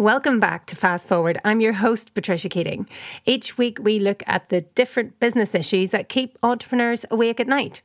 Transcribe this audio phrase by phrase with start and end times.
[0.00, 1.38] Welcome back to Fast Forward.
[1.44, 2.88] I'm your host, Patricia Keating.
[3.26, 7.82] Each week, we look at the different business issues that keep entrepreneurs awake at night.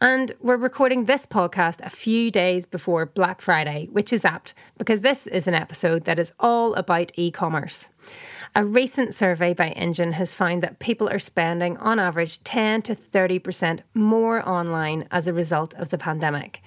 [0.00, 5.02] And we're recording this podcast a few days before Black Friday, which is apt because
[5.02, 7.90] this is an episode that is all about e commerce.
[8.56, 12.94] A recent survey by Engine has found that people are spending, on average, 10 to
[12.94, 16.62] 30% more online as a result of the pandemic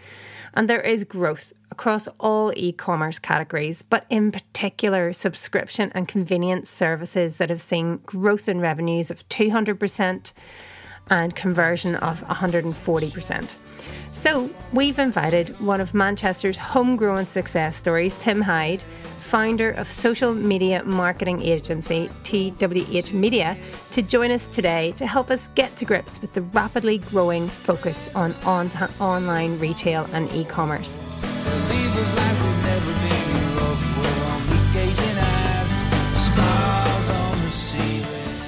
[0.54, 6.70] and there is growth across all e commerce categories, but in particular, subscription and convenience
[6.70, 10.34] services that have seen growth in revenues of 200%
[11.10, 13.56] and conversion of 140%.
[14.08, 18.84] So, we've invited one of Manchester's homegrown success stories, Tim Hyde,
[19.20, 23.58] founder of social media marketing agency TWH Media,
[23.92, 28.10] to join us today to help us get to grips with the rapidly growing focus
[28.16, 31.00] on, on online retail and e commerce.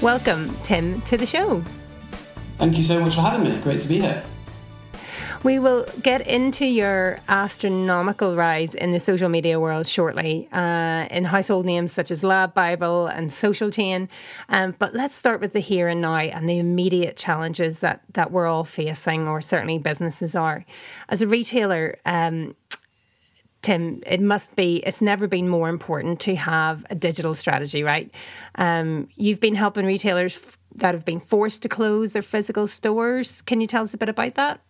[0.03, 1.63] Welcome, Tim, to the show.
[2.57, 3.57] Thank you so much for having me.
[3.61, 4.21] Great to be here.
[5.43, 11.25] We will get into your astronomical rise in the social media world shortly, uh, in
[11.25, 14.07] household names such as Lad Bible and Social Chain.
[14.47, 18.31] Um, but let's start with the here and now and the immediate challenges that, that
[18.31, 20.63] we're all facing, or certainly businesses are.
[21.09, 22.55] As a retailer, um,
[23.61, 28.09] Tim, it must be, it's never been more important to have a digital strategy, right?
[28.55, 33.41] Um, you've been helping retailers f- that have been forced to close their physical stores.
[33.41, 34.61] Can you tell us a bit about that?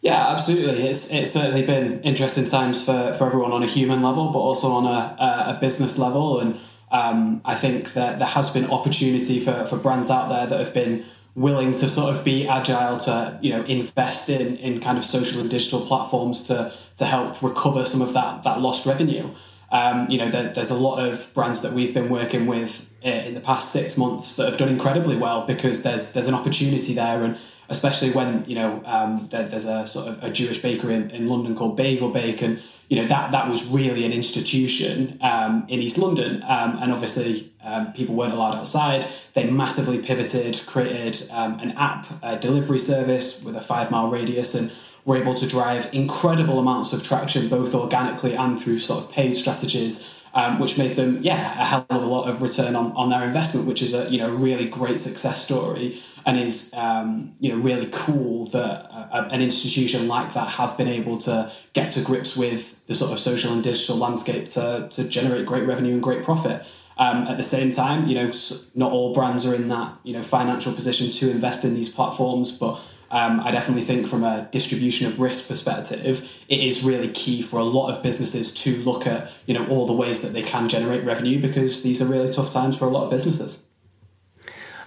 [0.00, 0.84] Yeah, absolutely.
[0.84, 4.68] It's it's certainly been interesting times for, for everyone on a human level, but also
[4.68, 6.40] on a, a business level.
[6.40, 6.56] And
[6.92, 10.72] um, I think that there has been opportunity for, for brands out there that have
[10.72, 11.04] been
[11.34, 15.40] willing to sort of be agile to you know invest in in kind of social
[15.40, 19.28] and digital platforms to to help recover some of that that lost revenue.
[19.70, 23.26] Um, you know, there, there's a lot of brands that we've been working with eh,
[23.26, 26.94] in the past six months that have done incredibly well because there's there's an opportunity
[26.94, 27.38] there and
[27.68, 31.28] especially when you know um, there, there's a sort of a Jewish bakery in, in
[31.28, 35.80] London called Beigel Bake, and you know that that was really an institution um, in
[35.80, 39.06] East London, um, and obviously um, people weren't allowed outside.
[39.34, 44.54] They massively pivoted, created um, an app a delivery service with a five mile radius,
[44.54, 44.72] and
[45.04, 49.34] were able to drive incredible amounts of traction, both organically and through sort of paid
[49.34, 50.14] strategies.
[50.34, 53.26] Um, which made them, yeah, a hell of a lot of return on, on their
[53.26, 55.98] investment, which is a you know really great success story
[56.28, 60.86] and is um, you know really cool that uh, an institution like that have been
[60.86, 65.08] able to get to grips with the sort of social and digital landscape to, to
[65.08, 66.66] generate great revenue and great profit.
[66.98, 68.32] Um, at the same time, you know,
[68.74, 72.58] not all brands are in that you know financial position to invest in these platforms,
[72.58, 72.74] but
[73.10, 77.58] um, I definitely think from a distribution of risk perspective, it is really key for
[77.58, 80.68] a lot of businesses to look at you know all the ways that they can
[80.68, 83.67] generate revenue because these are really tough times for a lot of businesses.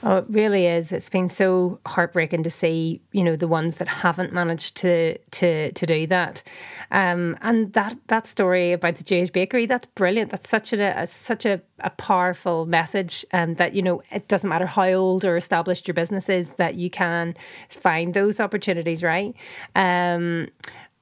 [0.03, 0.91] Oh, it really is.
[0.91, 5.71] It's been so heartbreaking to see, you know, the ones that haven't managed to to
[5.71, 6.41] to do that.
[6.89, 10.31] Um, and that that story about the Jewish bakery, that's brilliant.
[10.31, 13.23] That's such a, a such a, a powerful message.
[13.31, 16.55] And um, that you know, it doesn't matter how old or established your business is,
[16.55, 17.35] that you can
[17.69, 19.35] find those opportunities, right?
[19.75, 20.47] Um,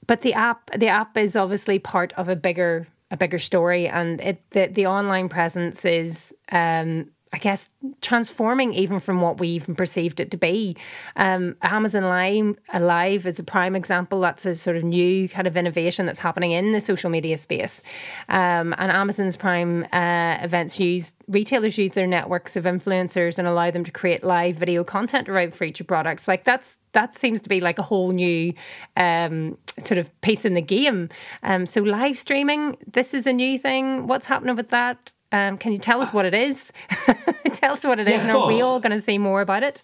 [0.07, 4.19] but the app, the app is obviously part of a bigger a bigger story, and
[4.19, 6.35] it the the online presence is.
[6.51, 7.69] Um, I guess
[8.01, 10.75] transforming even from what we even perceived it to be.
[11.15, 14.19] Um, Amazon Live, Live is a prime example.
[14.19, 17.83] That's a sort of new kind of innovation that's happening in the social media space.
[18.29, 23.69] Um, and Amazon's Prime uh, events use retailers use their networks of influencers and allow
[23.69, 26.27] them to create live video content around feature products.
[26.27, 28.53] Like that's that seems to be like a whole new
[28.97, 31.09] um, sort of piece in the game.
[31.43, 34.07] Um, so live streaming, this is a new thing.
[34.07, 35.13] What's happening with that?
[35.31, 36.73] Um, can you tell us what it is?
[37.53, 39.63] tell us what it is, yeah, and are we all going to see more about
[39.63, 39.83] it?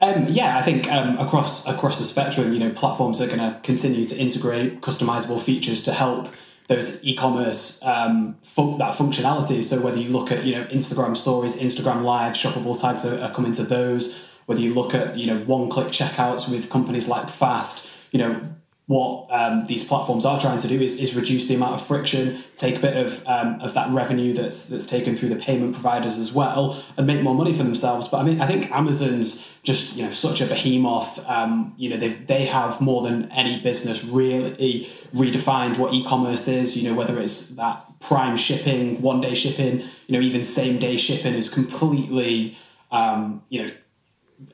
[0.00, 3.58] Um, yeah, I think um, across across the spectrum, you know, platforms are going to
[3.62, 6.28] continue to integrate customizable features to help
[6.68, 9.62] those e-commerce um, fun- that functionality.
[9.62, 13.32] So whether you look at you know Instagram stories, Instagram Live, shoppable tags are, are
[13.32, 14.22] coming to those.
[14.46, 18.40] Whether you look at you know one-click checkouts with companies like Fast, you know
[18.86, 22.38] what um, these platforms are trying to do is, is reduce the amount of friction,
[22.56, 26.20] take a bit of um, of that revenue that's that's taken through the payment providers
[26.20, 28.06] as well, and make more money for themselves.
[28.08, 31.28] But I mean, I think Amazon's just you know such a behemoth.
[31.28, 36.76] Um, you know, they they have more than any business really redefined what e-commerce is.
[36.80, 40.96] You know, whether it's that prime shipping, one day shipping, you know, even same day
[40.96, 42.56] shipping is completely
[42.92, 43.70] um, you know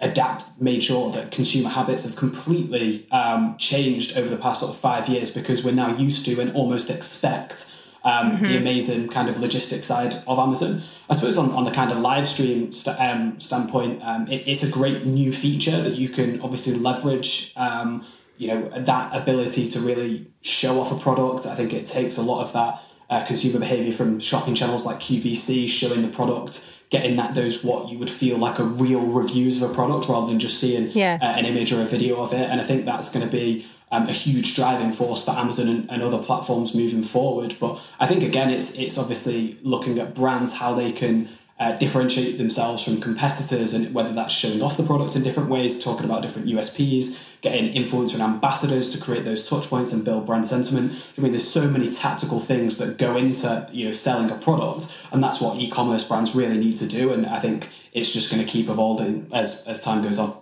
[0.00, 4.79] adapt made sure that consumer habits have completely um, changed over the past sort of
[4.79, 7.69] five years because we're now used to and almost expect
[8.05, 8.44] um, mm-hmm.
[8.44, 10.81] the amazing kind of logistic side of Amazon.
[11.08, 14.62] I suppose on, on the kind of live stream st- um, standpoint, um, it, it's
[14.62, 17.52] a great new feature that you can obviously leverage.
[17.56, 18.05] Um,
[18.38, 21.46] you know that ability to really show off a product.
[21.46, 24.96] I think it takes a lot of that uh, consumer behavior from shopping channels like
[24.96, 29.62] QVC, showing the product getting that those what you would feel like a real reviews
[29.62, 31.19] of a product rather than just seeing yeah.
[31.21, 32.50] uh, an image or a video of it.
[32.50, 35.91] And I think that's going to be um, a huge driving force for Amazon and,
[35.91, 37.56] and, other platforms moving forward.
[37.59, 42.38] But I think again, it's it's obviously looking at brands how they can uh, differentiate
[42.38, 46.22] themselves from competitors, and whether that's showing off the product in different ways, talking about
[46.22, 51.12] different USPs, getting influencer and ambassadors to create those touch points and build brand sentiment.
[51.16, 55.06] I mean, there's so many tactical things that go into you know selling a product,
[55.12, 57.12] and that's what e-commerce brands really need to do.
[57.12, 60.34] And I think it's just going to keep evolving as as time goes on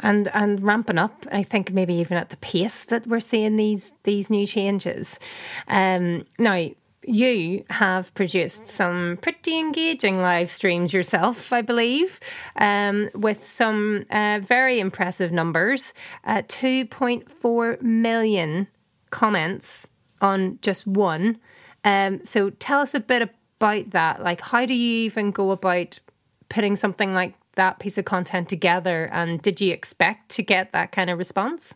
[0.00, 1.26] and and ramping up.
[1.32, 5.18] I think maybe even at the pace that we're seeing these these new changes.
[5.66, 6.70] Um, now
[7.08, 12.20] you have produced some pretty engaging live streams yourself, I believe,
[12.56, 15.94] um, with some uh, very impressive numbers.
[16.24, 18.68] Uh, 2.4 million
[19.10, 19.88] comments
[20.20, 21.38] on just one.
[21.84, 24.22] Um, so tell us a bit about that.
[24.22, 25.98] Like, how do you even go about
[26.48, 29.08] putting something like that piece of content together?
[29.12, 31.74] And did you expect to get that kind of response?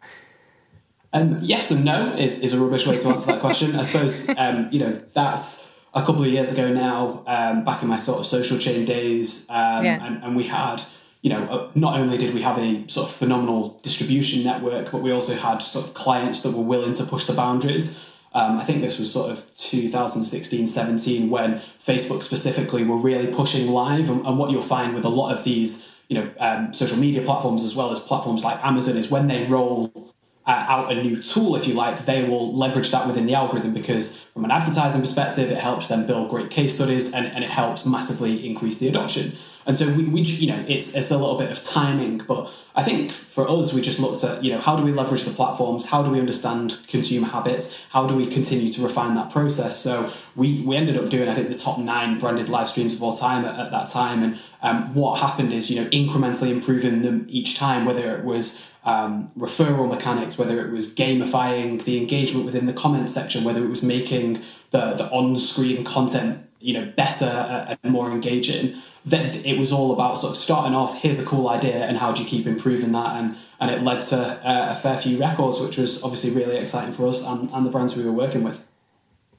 [1.15, 3.77] Um, yes and no is, is a rubbish way to answer that question.
[3.77, 7.89] I suppose, um, you know, that's a couple of years ago now, um, back in
[7.89, 9.49] my sort of social chain days.
[9.51, 10.05] Um, yeah.
[10.07, 10.83] and, and we had,
[11.21, 15.03] you know, uh, not only did we have a sort of phenomenal distribution network, but
[15.03, 18.09] we also had sort of clients that were willing to push the boundaries.
[18.35, 23.71] Um, I think this was sort of 2016, 17 when Facebook specifically were really pushing
[23.71, 24.09] live.
[24.09, 27.21] And, and what you'll find with a lot of these, you know, um, social media
[27.21, 30.12] platforms as well as platforms like Amazon is when they roll
[30.47, 33.73] uh, out a new tool, if you like, they will leverage that within the algorithm
[33.73, 37.51] because, from an advertising perspective, it helps them build great case studies and, and it
[37.51, 39.33] helps massively increase the adoption.
[39.67, 42.83] And so we, we, you know, it's it's a little bit of timing, but I
[42.83, 45.89] think for us, we just looked at, you know, how do we leverage the platforms?
[45.89, 47.87] How do we understand consumer habits?
[47.91, 49.79] How do we continue to refine that process?
[49.79, 53.03] So we we ended up doing, I think, the top nine branded live streams of
[53.03, 54.23] all time at, at that time.
[54.25, 58.72] And um, what happened is, you know, incrementally improving them each time, whether it was
[58.85, 63.69] um, referral mechanics, whether it was gamifying the engagement within the comment section, whether it
[63.69, 64.35] was making
[64.71, 68.75] the, the on-screen content you know better and more engaging.
[69.05, 71.03] That it was all about sort of starting off.
[71.03, 73.17] Here's a cool idea, and how do you keep improving that?
[73.17, 76.93] And and it led to uh, a fair few records, which was obviously really exciting
[76.93, 78.67] for us and, and the brands we were working with.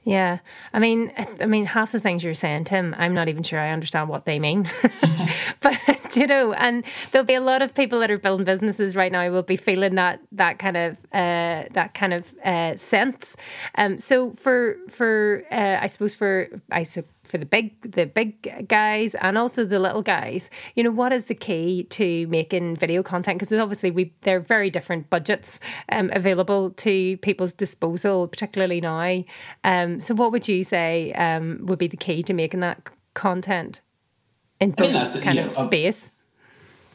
[0.04, 0.40] Yeah,
[0.74, 3.70] I mean, I mean, half the things you're saying, Tim, I'm not even sure I
[3.70, 4.68] understand what they mean.
[5.60, 5.78] but
[6.16, 9.30] you know, and there'll be a lot of people that are building businesses right now
[9.30, 13.34] will be feeling that that kind of uh, that kind of uh, sense.
[13.76, 18.68] Um, so for for uh, I suppose for I suppose for the big the big
[18.68, 23.02] guys and also the little guys you know what is the key to making video
[23.02, 23.38] content?
[23.38, 25.60] Because obviously we they're very different budgets
[25.90, 29.24] um, available to people's disposal particularly now.
[29.64, 33.80] Um, so what would you say um, would be the key to making that content
[34.60, 36.10] in both kind of um, space?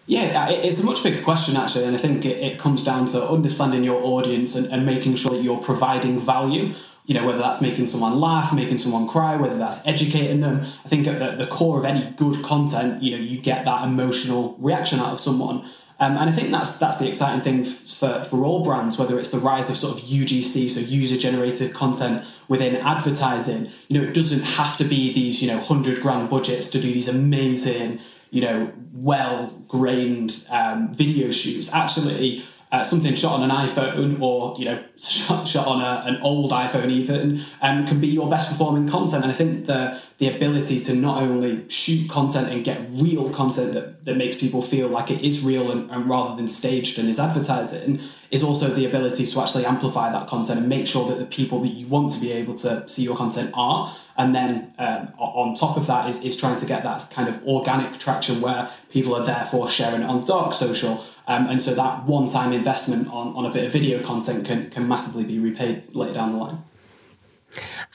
[0.07, 3.21] Yeah, it's a much bigger question actually, and I think it, it comes down to
[3.21, 6.73] understanding your audience and, and making sure that you're providing value
[7.09, 10.59] you know, whether that's making someone laugh, making someone cry, whether that's educating them.
[10.59, 13.83] I think at the, the core of any good content, you know, you get that
[13.83, 15.63] emotional reaction out of someone.
[15.99, 19.31] Um, and I think that's that's the exciting thing for, for all brands, whether it's
[19.31, 23.71] the rise of sort of UGC, so user generated content within advertising.
[23.87, 26.93] You know, it doesn't have to be these, you know, 100 grand budgets to do
[26.93, 31.73] these amazing, you know, well grained um, video shoots.
[31.73, 36.21] Actually, uh, something shot on an iPhone or you know shot, shot on a, an
[36.21, 39.23] old iPhone even um, can be your best performing content.
[39.23, 43.73] And I think the the ability to not only shoot content and get real content
[43.73, 47.09] that, that makes people feel like it is real and, and rather than staged and
[47.09, 47.99] is advertising
[48.29, 51.59] is also the ability to actually amplify that content and make sure that the people
[51.61, 53.91] that you want to be able to see your content are.
[54.17, 57.43] And then um, on top of that is, is trying to get that kind of
[57.47, 62.05] organic traction where people are therefore sharing it on dark social um, and so that
[62.05, 65.93] one time investment on, on a bit of video content can, can massively be repaid
[65.93, 66.57] later down the line.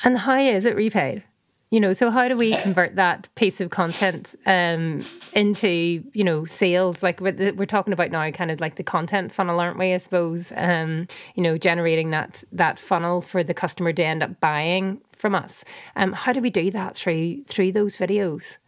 [0.04, 1.24] And how is it repaid?
[1.70, 5.68] You know, so how do we convert that piece of content um, into,
[6.12, 7.02] you know, sales?
[7.02, 9.92] Like we're, we're talking about now, kind of like the content funnel, aren't we?
[9.92, 14.38] I suppose, um, you know, generating that that funnel for the customer to end up
[14.38, 15.64] buying from us.
[15.96, 18.58] Um, how do we do that through through those videos?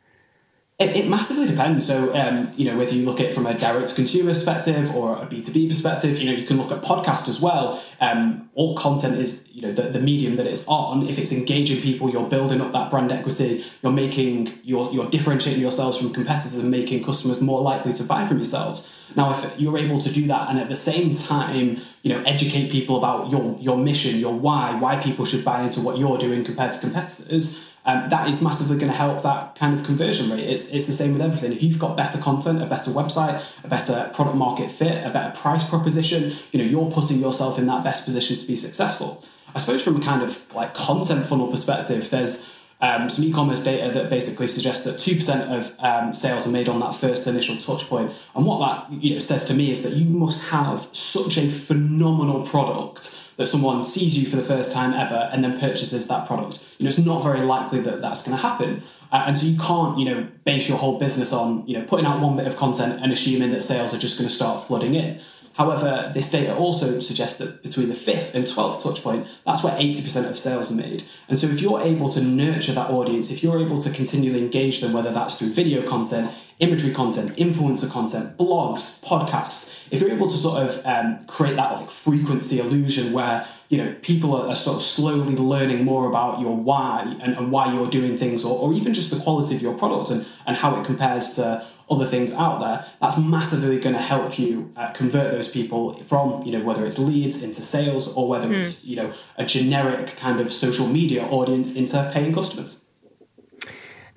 [0.78, 1.87] It, it, massively depends.
[1.87, 5.14] So, um, you know, whether you look at it from a direct consumer perspective or
[5.14, 7.83] a B2B perspective, you know, you can look at podcast as well.
[7.99, 11.09] Um, all content is, you know, the, the medium that it's on.
[11.09, 15.62] If it's engaging people, you're building up that brand equity, you're making, you're, you're differentiating
[15.62, 18.92] yourselves from competitors and making customers more likely to buy from yourselves.
[19.16, 22.71] Now, if you're able to do that and at the same time, you know, educate
[22.71, 26.45] people about your, your mission, your why, why people should buy into what you're doing
[26.45, 30.40] compared to competitors, um, that is massively going to help that kind of conversion rate.
[30.40, 31.52] It's, it's the same with everything.
[31.52, 35.34] If you've got better content, a better website, a better product market fit, a better
[35.36, 39.22] price proposition, you know, you're putting yourself in that best position to be successful.
[39.54, 43.90] I suppose from a kind of like content funnel perspective, there's um, some e-commerce data
[43.92, 47.56] that basically suggests that two percent of um, sales are made on that first initial
[47.56, 48.12] touch point.
[48.34, 51.48] And what that you know says to me is that you must have such a
[51.48, 56.26] phenomenal product that someone sees you for the first time ever and then purchases that
[56.26, 56.60] product.
[56.78, 58.82] You know, it's not very likely that that's going to happen.
[59.12, 62.06] Uh, and so you can't, you know, base your whole business on, you know, putting
[62.06, 64.94] out one bit of content and assuming that sales are just going to start flooding
[64.94, 65.20] in.
[65.56, 70.28] However, this data also suggests that between the fifth and 12th touchpoint, that's where 80%
[70.28, 71.04] of sales are made.
[71.30, 74.80] And so if you're able to nurture that audience, if you're able to continually engage
[74.80, 80.28] them, whether that's through video content, imagery content, influencer content, blogs, podcasts, if you're able
[80.28, 84.54] to sort of um, create that like frequency illusion where you know people are, are,
[84.54, 88.58] sort of slowly learning more about your why and, and why you're doing things or,
[88.58, 92.04] or even just the quality of your product and, and how it compares to other
[92.04, 96.52] things out there that's massively going to help you uh, convert those people from you
[96.52, 98.58] know whether it's leads into sales or whether mm.
[98.58, 102.85] it's you know a generic kind of social media audience into paying customers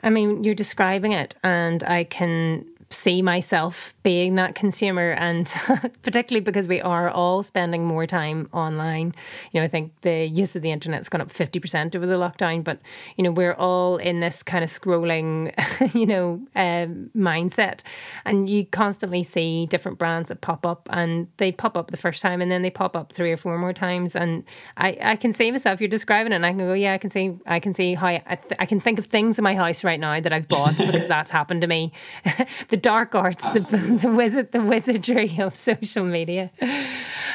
[0.03, 5.53] I mean, you're describing it, and I can see myself being that consumer and
[6.01, 9.13] particularly because we are all spending more time online.
[9.51, 12.63] You know i think the use of the internet's gone up 50% over the lockdown
[12.63, 12.79] but
[13.15, 15.53] you know we're all in this kind of scrolling
[15.93, 17.81] you know um, mindset
[18.25, 22.21] and you constantly see different brands that pop up and they pop up the first
[22.21, 24.43] time and then they pop up three or four more times and
[24.77, 27.09] i i can see myself you're describing it and i can go yeah i can
[27.09, 29.83] see i can see how i, th- I can think of things in my house
[29.83, 31.91] right now that i've bought because that's happened to me.
[32.69, 36.51] The dark arts, the, the, wizard, the wizardry of social media.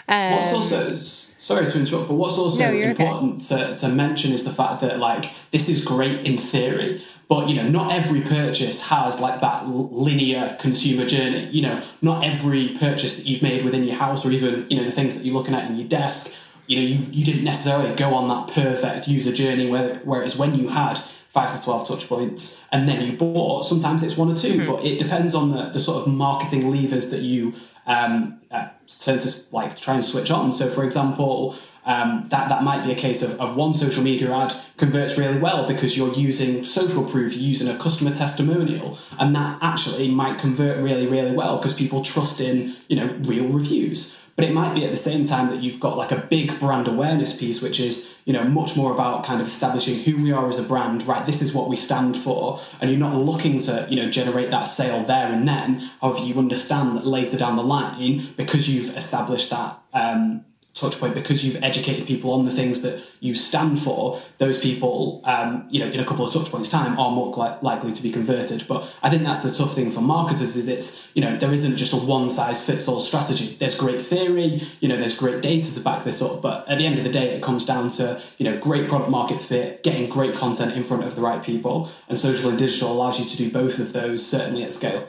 [0.06, 3.74] Um, what's also sorry to interrupt, but what's also no, important okay.
[3.74, 7.56] to, to mention is the fact that like this is great in theory, but you
[7.56, 11.46] know not every purchase has like that linear consumer journey.
[11.46, 14.84] You know, not every purchase that you've made within your house or even you know
[14.84, 16.40] the things that you're looking at in your desk.
[16.66, 20.54] You know, you, you didn't necessarily go on that perfect user journey where whereas when
[20.54, 21.00] you had
[21.34, 23.64] five to 12 touch points and then you bought.
[23.64, 24.66] Sometimes it's one or 2 mm-hmm.
[24.66, 27.52] but it depends on the, the sort of marketing levers that you
[27.88, 28.68] um, uh,
[29.00, 30.52] turn to like try and switch on.
[30.52, 34.32] So, for example, um, that, that might be a case of, of one social media
[34.32, 39.34] ad converts really well because you're using social proof, you're using a customer testimonial, and
[39.34, 44.23] that actually might convert really, really well because people trust in, you know, real reviews
[44.36, 46.88] but it might be at the same time that you've got like a big brand
[46.88, 50.48] awareness piece which is you know much more about kind of establishing who we are
[50.48, 51.02] as a brand.
[51.04, 52.60] Right this is what we stand for.
[52.80, 56.38] And you're not looking to you know generate that sale there and then however you
[56.38, 60.44] understand that later down the line because you've established that um,
[60.74, 65.22] touch point because you've educated people on the things that you stand for those people
[65.24, 68.02] um, you know in a couple of touch points time are more li- likely to
[68.02, 68.66] be converted.
[68.68, 71.76] But i think that's the tough thing for marketers is it's you know there isn't
[71.76, 73.56] just a one size fits all strategy.
[73.58, 76.86] There's great theory you know there's great data to back this up but at the
[76.86, 80.08] end of the day it comes down to you know great product market fit getting
[80.08, 83.36] great content in front of the right people and social and digital allows you to
[83.36, 85.08] do both of those certainly at scale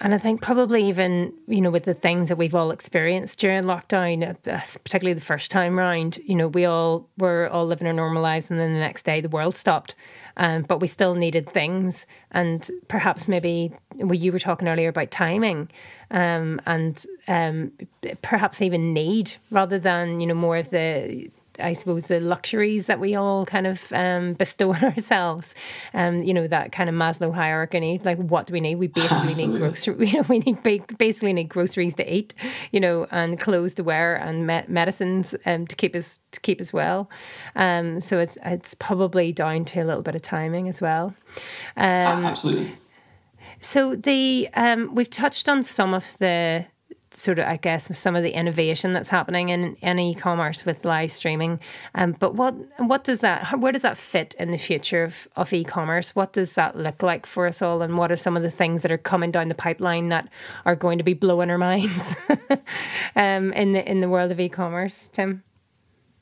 [0.00, 3.64] and I think probably even, you know, with the things that we've all experienced during
[3.64, 7.92] lockdown, uh, particularly the first time round, you know, we all were all living our
[7.92, 9.94] normal lives and then the next day the world stopped.
[10.36, 12.06] Um, but we still needed things.
[12.30, 15.68] And perhaps maybe well, you were talking earlier about timing
[16.12, 17.72] um, and um,
[18.22, 23.00] perhaps even need rather than, you know, more of the I suppose, the luxuries that
[23.00, 25.54] we all kind of um, bestow on ourselves.
[25.94, 28.04] Um, you know, that kind of Maslow hierarchy need.
[28.04, 28.76] Like, what do we need?
[28.76, 29.52] We basically Absolutely.
[29.52, 30.12] need groceries.
[30.12, 32.34] You know, we need basically need groceries to eat.
[32.72, 36.60] You know, and clothes to wear and me- medicines um, to keep us to keep
[36.60, 37.10] us well.
[37.56, 41.14] Um, so it's it's probably down to a little bit of timing as well.
[41.76, 42.72] Um, Absolutely.
[43.60, 46.66] So the um, we've touched on some of the
[47.10, 51.12] sort of, I guess, some of the innovation that's happening in, in e-commerce with live
[51.12, 51.60] streaming.
[51.94, 53.58] Um, but what what does that?
[53.58, 56.14] Where does that fit in the future of, of e-commerce?
[56.14, 57.82] What does that look like for us all?
[57.82, 60.28] And what are some of the things that are coming down the pipeline that
[60.64, 62.16] are going to be blowing our minds
[63.16, 65.42] um, in the in the world of e-commerce, Tim?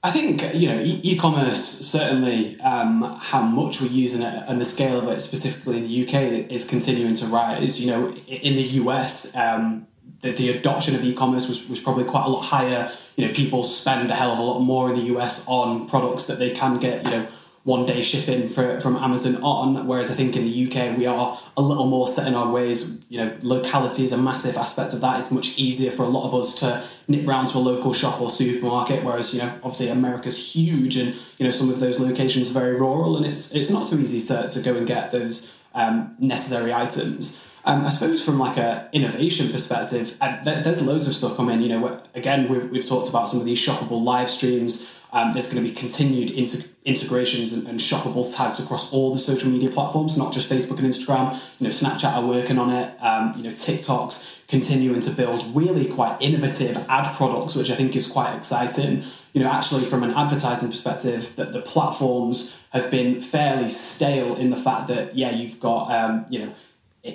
[0.06, 4.64] I think you know e- commerce certainly um, how much we're using it and the
[4.64, 7.84] scale of it specifically in the UK is continuing to rise.
[7.84, 9.88] You know, in the US, um,
[10.20, 12.90] the, the adoption of e-commerce was, was probably quite a lot higher.
[13.16, 16.26] You know, people spend a hell of a lot more in the US on products
[16.26, 17.04] that they can get.
[17.04, 17.26] You know,
[17.66, 21.36] one day shipping for, from Amazon on, whereas I think in the UK we are
[21.56, 23.04] a little more set in our ways.
[23.08, 25.18] You know, locality is a massive aspect of that.
[25.18, 28.20] It's much easier for a lot of us to nip round to a local shop
[28.20, 31.08] or supermarket, whereas you know, obviously America's huge, and
[31.38, 34.24] you know some of those locations are very rural, and it's it's not so easy
[34.32, 37.45] to, to go and get those um, necessary items.
[37.66, 41.60] Um, I suppose from like a innovation perspective, uh, there's loads of stuff coming.
[41.60, 44.96] You know, again, we've, we've talked about some of these shoppable live streams.
[45.12, 49.18] Um, there's going to be continued inter- integrations and, and, shoppable tags across all the
[49.18, 51.32] social media platforms, not just Facebook and Instagram.
[51.58, 53.02] You know, Snapchat are working on it.
[53.02, 57.96] Um, you know, TikTok's continuing to build really quite innovative ad products, which I think
[57.96, 59.02] is quite exciting.
[59.32, 64.50] You know, actually, from an advertising perspective, that the platforms have been fairly stale in
[64.50, 66.54] the fact that yeah, you've got um, you know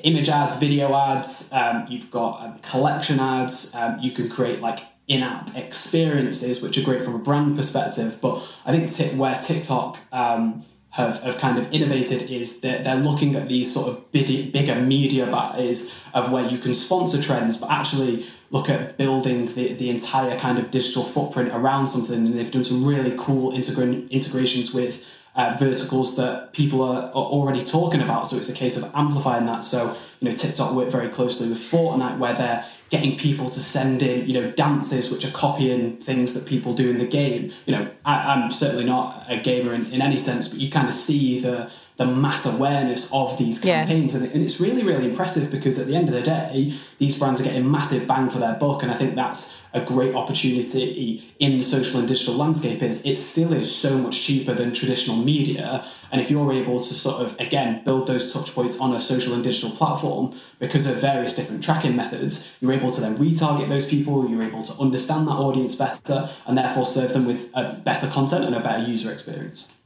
[0.03, 4.79] image ads, video ads, um, you've got um, collection ads, um, you can create like
[5.07, 8.17] in-app experiences, which are great from a brand perspective.
[8.21, 12.95] But I think t- where TikTok um, have, have kind of innovated is that they're
[12.95, 17.57] looking at these sort of big, bigger media buys of where you can sponsor trends,
[17.57, 22.25] but actually look at building the, the entire kind of digital footprint around something.
[22.25, 27.13] And they've done some really cool integra- integrations with uh, verticals that people are, are
[27.13, 28.27] already talking about.
[28.27, 29.63] So it's a case of amplifying that.
[29.63, 34.03] So, you know, TikTok work very closely with Fortnite where they're getting people to send
[34.03, 37.51] in, you know, dances which are copying things that people do in the game.
[37.65, 40.89] You know, I, am certainly not a gamer in, in any sense, but you kind
[40.89, 41.71] of see the
[42.01, 44.23] the mass awareness of these campaigns, yeah.
[44.23, 47.39] and, and it's really really impressive because at the end of the day, these brands
[47.39, 51.51] are getting massive bang for their buck, and I think that's a great opportunity in
[51.57, 52.81] the social and digital landscape.
[52.81, 56.93] Is it still is so much cheaper than traditional media, and if you're able to
[56.93, 60.99] sort of, again, build those touch points on a social and digital platform because of
[60.99, 65.27] various different tracking methods, you're able to then retarget those people, you're able to understand
[65.27, 69.11] that audience better, and therefore serve them with a better content and a better user
[69.11, 69.80] experience.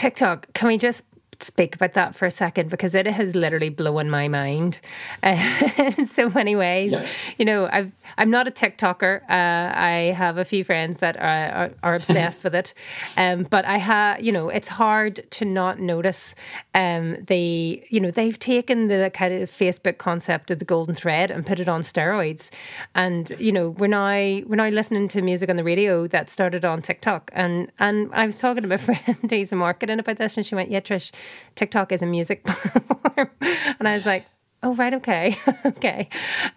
[0.00, 1.04] TikTok, can we just
[1.42, 4.80] speak about that for a second because it has literally blown my mind
[5.22, 6.92] uh, in so many ways.
[6.92, 7.06] Yeah.
[7.38, 9.22] You know, I've, I'm not a TikToker.
[9.22, 12.74] Uh, I have a few friends that are, are, are obsessed with it,
[13.16, 16.34] um, but I have, you know, it's hard to not notice
[16.74, 21.30] um, the, you know, they've taken the kind of Facebook concept of the golden thread
[21.30, 22.50] and put it on steroids,
[22.94, 24.10] and you know, we're now
[24.46, 28.26] we're now listening to music on the radio that started on TikTok, and and I
[28.26, 31.12] was talking to my friend who's a marketing about this, and she went, "Yeah, Trish."
[31.54, 33.30] TikTok is a music platform.
[33.40, 34.26] and I was like,
[34.62, 36.08] Oh right, okay, okay.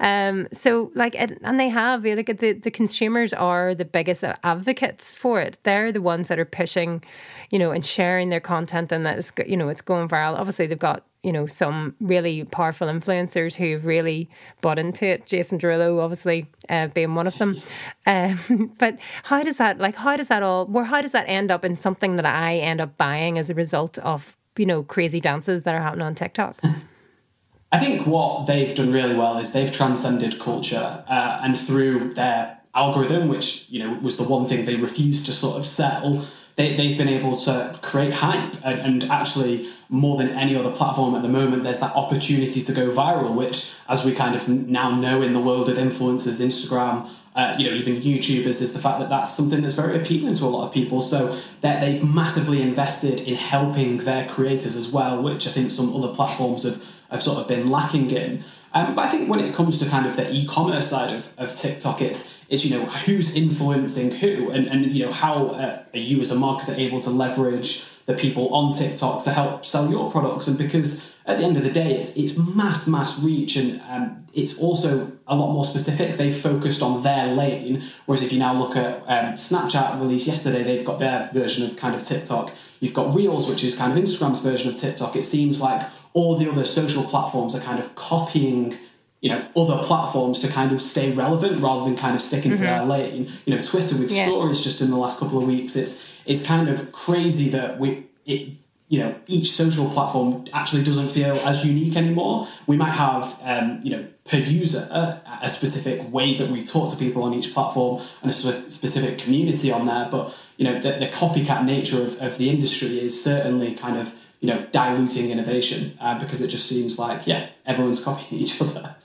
[0.01, 5.39] Um, so like, and they have like the the consumers are the biggest advocates for
[5.39, 5.57] it.
[5.63, 7.01] They're the ones that are pushing,
[7.49, 10.37] you know, and sharing their content, and that's you know it's going viral.
[10.37, 15.25] Obviously, they've got you know some really powerful influencers who've really bought into it.
[15.25, 17.61] Jason Derulo, obviously, uh, being one of them.
[18.05, 19.95] Um, but how does that like?
[19.95, 20.65] How does that all?
[20.65, 23.53] Where how does that end up in something that I end up buying as a
[23.53, 26.57] result of you know, crazy dances that are happening on TikTok?
[27.71, 32.59] I think what they've done really well is they've transcended culture uh, and through their
[32.75, 36.23] algorithm, which, you know, was the one thing they refused to sort of sell,
[36.55, 41.15] they, they've been able to create hype and, and actually more than any other platform
[41.15, 44.89] at the moment, there's that opportunity to go viral, which, as we kind of now
[44.89, 48.99] know in the world of influencers, Instagram, uh, you know, even YouTubers, there's the fact
[48.99, 51.01] that that's something that's very appealing to a lot of people.
[51.01, 55.93] So that they've massively invested in helping their creators as well, which I think some
[55.95, 58.43] other platforms have, have sort of been lacking in.
[58.73, 61.53] Um, but I think when it comes to kind of the e-commerce side of, of
[61.53, 66.19] TikTok, it's it's you know who's influencing who, and, and you know how uh, you
[66.21, 70.47] as a marketer able to leverage the people on TikTok to help sell your products,
[70.47, 74.25] and because at the end of the day, it's it's mass mass reach, and um,
[74.33, 76.15] it's also a lot more specific.
[76.15, 80.63] They've focused on their lane, whereas if you now look at um, Snapchat released yesterday,
[80.63, 82.51] they've got their version of kind of TikTok.
[82.81, 85.15] You've got Reels, which is kind of Instagram's version of TikTok.
[85.15, 85.81] It seems like
[86.11, 88.75] all the other social platforms are kind of copying
[89.21, 92.61] you know other platforms to kind of stay relevant rather than kind of sticking mm-hmm.
[92.61, 93.29] to their lane.
[93.45, 94.27] You know, Twitter with yeah.
[94.27, 95.77] stories just in the last couple of weeks.
[95.77, 98.49] It's it's kind of crazy that we it
[98.93, 103.79] you know each social platform actually doesn't feel as unique anymore we might have um,
[103.81, 107.99] you know per user a, specific way that we talk to people on each platform
[108.21, 110.23] and a sp- specific community on there but
[110.57, 114.47] you know the, the copycat nature of, of the industry is certainly kind of you
[114.47, 118.95] know diluting innovation uh, because it just seems like yeah everyone's copying each other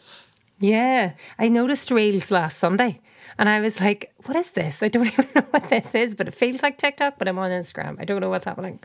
[0.61, 3.01] yeah i noticed reels last sunday
[3.41, 4.83] And I was like, what is this?
[4.83, 7.53] I don't even know what this is, but it feels like TikTok, but I'm on
[7.53, 7.95] Instagram.
[8.01, 8.81] I don't know what's happening.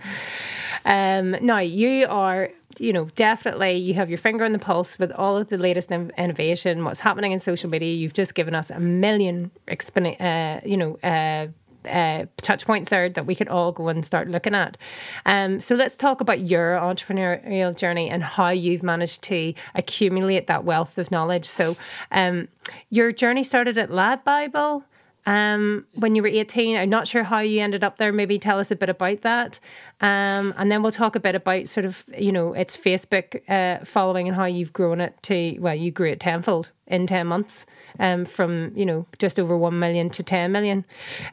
[0.85, 5.11] Um, now, you are, you know, definitely, you have your finger on the pulse with
[5.11, 7.93] all of the latest innovation, what's happening in social media.
[7.93, 11.47] You've just given us a million, uh, you know, uh,
[11.87, 14.77] uh, touch points there that we could all go and start looking at.
[15.25, 20.63] Um, so let's talk about your entrepreneurial journey and how you've managed to accumulate that
[20.63, 21.45] wealth of knowledge.
[21.45, 21.75] So
[22.11, 22.47] um,
[22.89, 24.85] your journey started at Lad Bible.
[25.25, 28.11] Um, when you were 18, I'm not sure how you ended up there.
[28.11, 29.59] Maybe tell us a bit about that.
[30.01, 33.83] Um, and then we'll talk a bit about sort of, you know, its Facebook uh,
[33.85, 37.65] following and how you've grown it to, well, you grew it tenfold in 10 months
[37.99, 40.85] um, from you know just over one million to ten million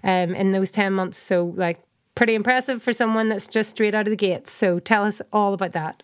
[0.02, 1.18] um, in those ten months.
[1.18, 1.80] So like
[2.14, 4.52] pretty impressive for someone that's just straight out of the gates.
[4.52, 6.02] So tell us all about that.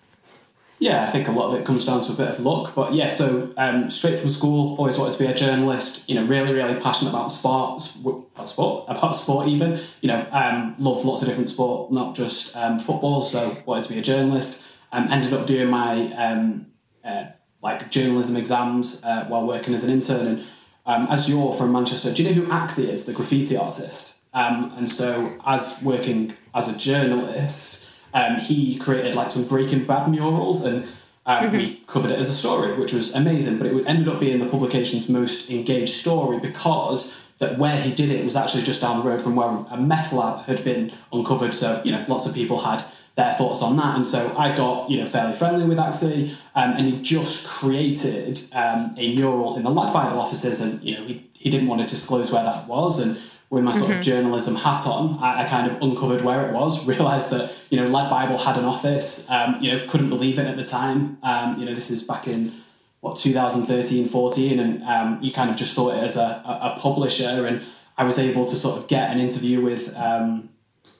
[0.78, 2.74] Yeah, I think a lot of it comes down to a bit of luck.
[2.74, 6.08] But yeah, so um, straight from school, always wanted to be a journalist.
[6.08, 9.80] You know, really, really passionate about sports, about sport, about sport even.
[10.02, 13.22] You know, um, love lots of different sport, not just um, football.
[13.22, 14.66] So wanted to be a journalist.
[14.92, 16.66] Um, ended up doing my um,
[17.02, 17.26] uh,
[17.62, 20.44] like journalism exams uh, while working as an intern.
[20.84, 24.20] And um, as you're from Manchester, do you know who Akse is, the graffiti artist?
[24.32, 30.08] Um, and so, as working as a journalist, um, he created like some Breaking Bad
[30.08, 30.84] murals, and
[31.26, 31.56] um, mm-hmm.
[31.56, 33.58] we covered it as a story, which was amazing.
[33.58, 38.10] But it ended up being the publication's most engaged story because that where he did
[38.10, 41.54] it was actually just down the road from where a meth lab had been uncovered.
[41.54, 42.82] So you know, lots of people had
[43.16, 43.96] their thoughts on that.
[43.96, 48.40] And so I got you know fairly friendly with Akse, um, and he just created
[48.54, 51.80] um, a mural in the Lad Bible offices, and you know he, he didn't want
[51.80, 53.98] to disclose where that was, and with my sort mm-hmm.
[54.00, 57.78] of journalism hat on, I, I, kind of uncovered where it was, realised that you
[57.78, 61.18] know Lad Bible had an office, um, you know couldn't believe it at the time.
[61.22, 62.52] Um, you know this is back in
[63.00, 66.78] what 2013 14 and um, you kind of just thought it as a, a, a,
[66.80, 67.62] publisher and
[67.96, 70.48] I was able to sort of get an interview with um,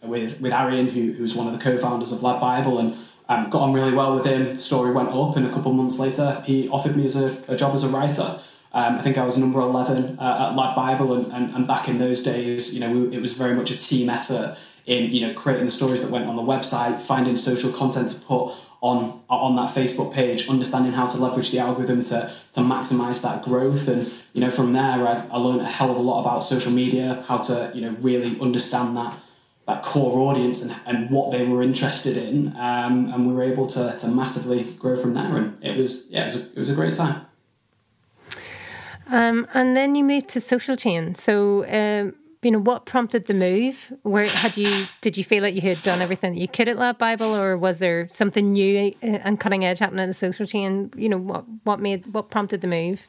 [0.02, 2.94] with with Arian, who, who's one of the co-founders of Lad Bible, and
[3.28, 4.56] um, got on really well with him.
[4.56, 7.74] Story went up, and a couple months later, he offered me as a, a job
[7.74, 8.38] as a writer.
[8.76, 11.88] Um, I think I was number eleven uh, at Lad Bible, and, and, and, back
[11.88, 15.26] in those days, you know, we, it was very much a team effort in you
[15.26, 19.22] know creating the stories that went on the website, finding social content to put on
[19.30, 23.88] on that Facebook page, understanding how to leverage the algorithm to to maximize that growth,
[23.88, 24.02] and
[24.34, 27.24] you know from there, I, I learned a hell of a lot about social media,
[27.26, 29.14] how to you know really understand that
[29.66, 33.66] that core audience and, and what they were interested in, um, and we were able
[33.68, 35.34] to, to massively grow from there.
[35.34, 37.25] And it was yeah, it was a, it was a great time.
[39.09, 41.14] Um, and then you moved to Social Chain.
[41.14, 43.92] So, um, you know, what prompted the move?
[44.03, 46.79] Where had you did you feel like you had done everything that you could at
[46.79, 50.92] Lad Bible, or was there something new and cutting edge happening in the Social Chain?
[50.97, 53.09] You know, what what made what prompted the move?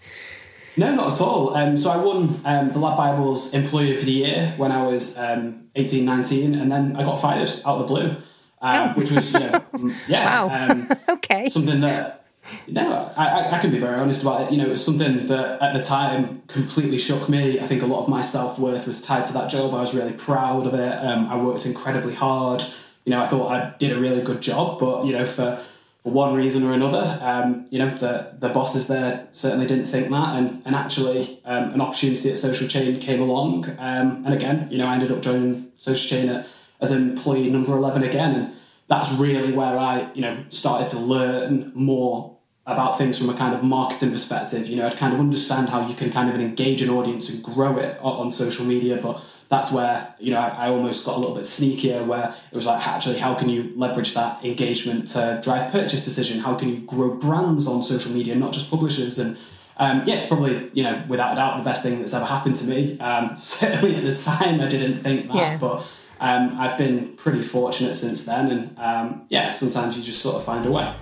[0.77, 1.55] No, not at all.
[1.55, 5.17] Um, so I won um, the Lad Bible's Employee of the Year when I was
[5.17, 8.15] um, 18, 19, and then I got fired out of the blue,
[8.61, 8.99] uh, oh.
[8.99, 9.65] which was, you know,
[10.07, 10.45] yeah.
[10.45, 10.69] Wow.
[10.69, 11.49] Um, okay.
[11.49, 12.26] Something that,
[12.67, 14.51] no, I, I can be very honest about it.
[14.51, 17.59] You know, it was something that at the time completely shook me.
[17.59, 19.73] I think a lot of my self worth was tied to that job.
[19.73, 20.93] I was really proud of it.
[20.93, 22.63] Um, I worked incredibly hard.
[23.05, 25.63] You know, I thought I did a really good job, but, you know, for
[26.07, 27.19] for one reason or another.
[27.21, 30.35] Um, you know, the, the bosses there certainly didn't think that.
[30.35, 33.65] And, and actually, um, an opportunity at Social Chain came along.
[33.77, 36.47] Um, and again, you know, I ended up joining Social Chain at,
[36.79, 38.35] as employee number 11 again.
[38.35, 38.55] And
[38.87, 42.36] that's really where I, you know, started to learn more
[42.67, 44.67] about things from a kind of marketing perspective.
[44.67, 47.41] You know, I'd kind of understand how you can kind of engage an audience and
[47.41, 51.19] grow it on social media, but that's where you know I, I, almost got a
[51.19, 55.39] little bit sneakier where it was like actually how can you leverage that engagement to
[55.43, 59.37] drive purchase decision how can you grow brands on social media not just publishers and
[59.77, 62.55] um, yeah it's probably you know without a doubt the best thing that's ever happened
[62.57, 65.57] to me um, certainly at the time I didn't think that yeah.
[65.57, 70.35] but um, I've been pretty fortunate since then and um, yeah sometimes you just sort
[70.35, 70.93] of find a way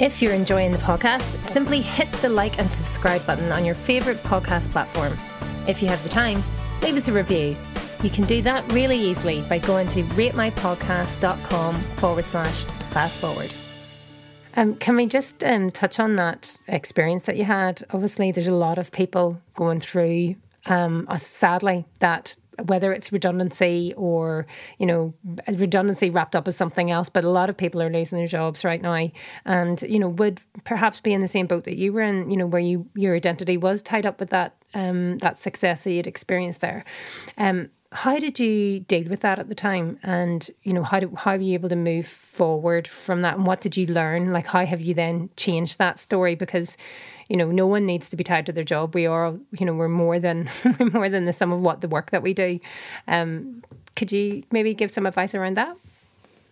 [0.00, 4.18] if you're enjoying the podcast, simply hit the like and subscribe button on your favourite
[4.22, 5.12] podcast platform.
[5.68, 6.42] If you have the time,
[6.82, 7.54] leave us a review.
[8.02, 13.54] You can do that really easily by going to ratemypodcast.com forward slash fast forward.
[14.56, 17.84] Um, can we just um, touch on that experience that you had?
[17.90, 22.34] Obviously, there's a lot of people going through, um, sadly, that
[22.66, 24.46] whether it's redundancy or
[24.78, 25.14] you know
[25.48, 28.64] redundancy wrapped up as something else but a lot of people are losing their jobs
[28.64, 29.08] right now
[29.44, 32.36] and you know would perhaps be in the same boat that you were in you
[32.36, 36.06] know where you your identity was tied up with that um, that success that you'd
[36.06, 36.84] experienced there
[37.38, 39.98] um, how did you deal with that at the time?
[40.02, 43.36] And, you know, how, do, how were you able to move forward from that?
[43.36, 44.32] And what did you learn?
[44.32, 46.36] Like, how have you then changed that story?
[46.36, 46.76] Because,
[47.30, 48.94] you know, no one needs to be tied to their job.
[48.94, 51.88] We are, you know, we're more than we're more than the sum of what the
[51.88, 52.58] work that we do.
[53.06, 53.62] Um,
[53.94, 55.76] could you maybe give some advice around that?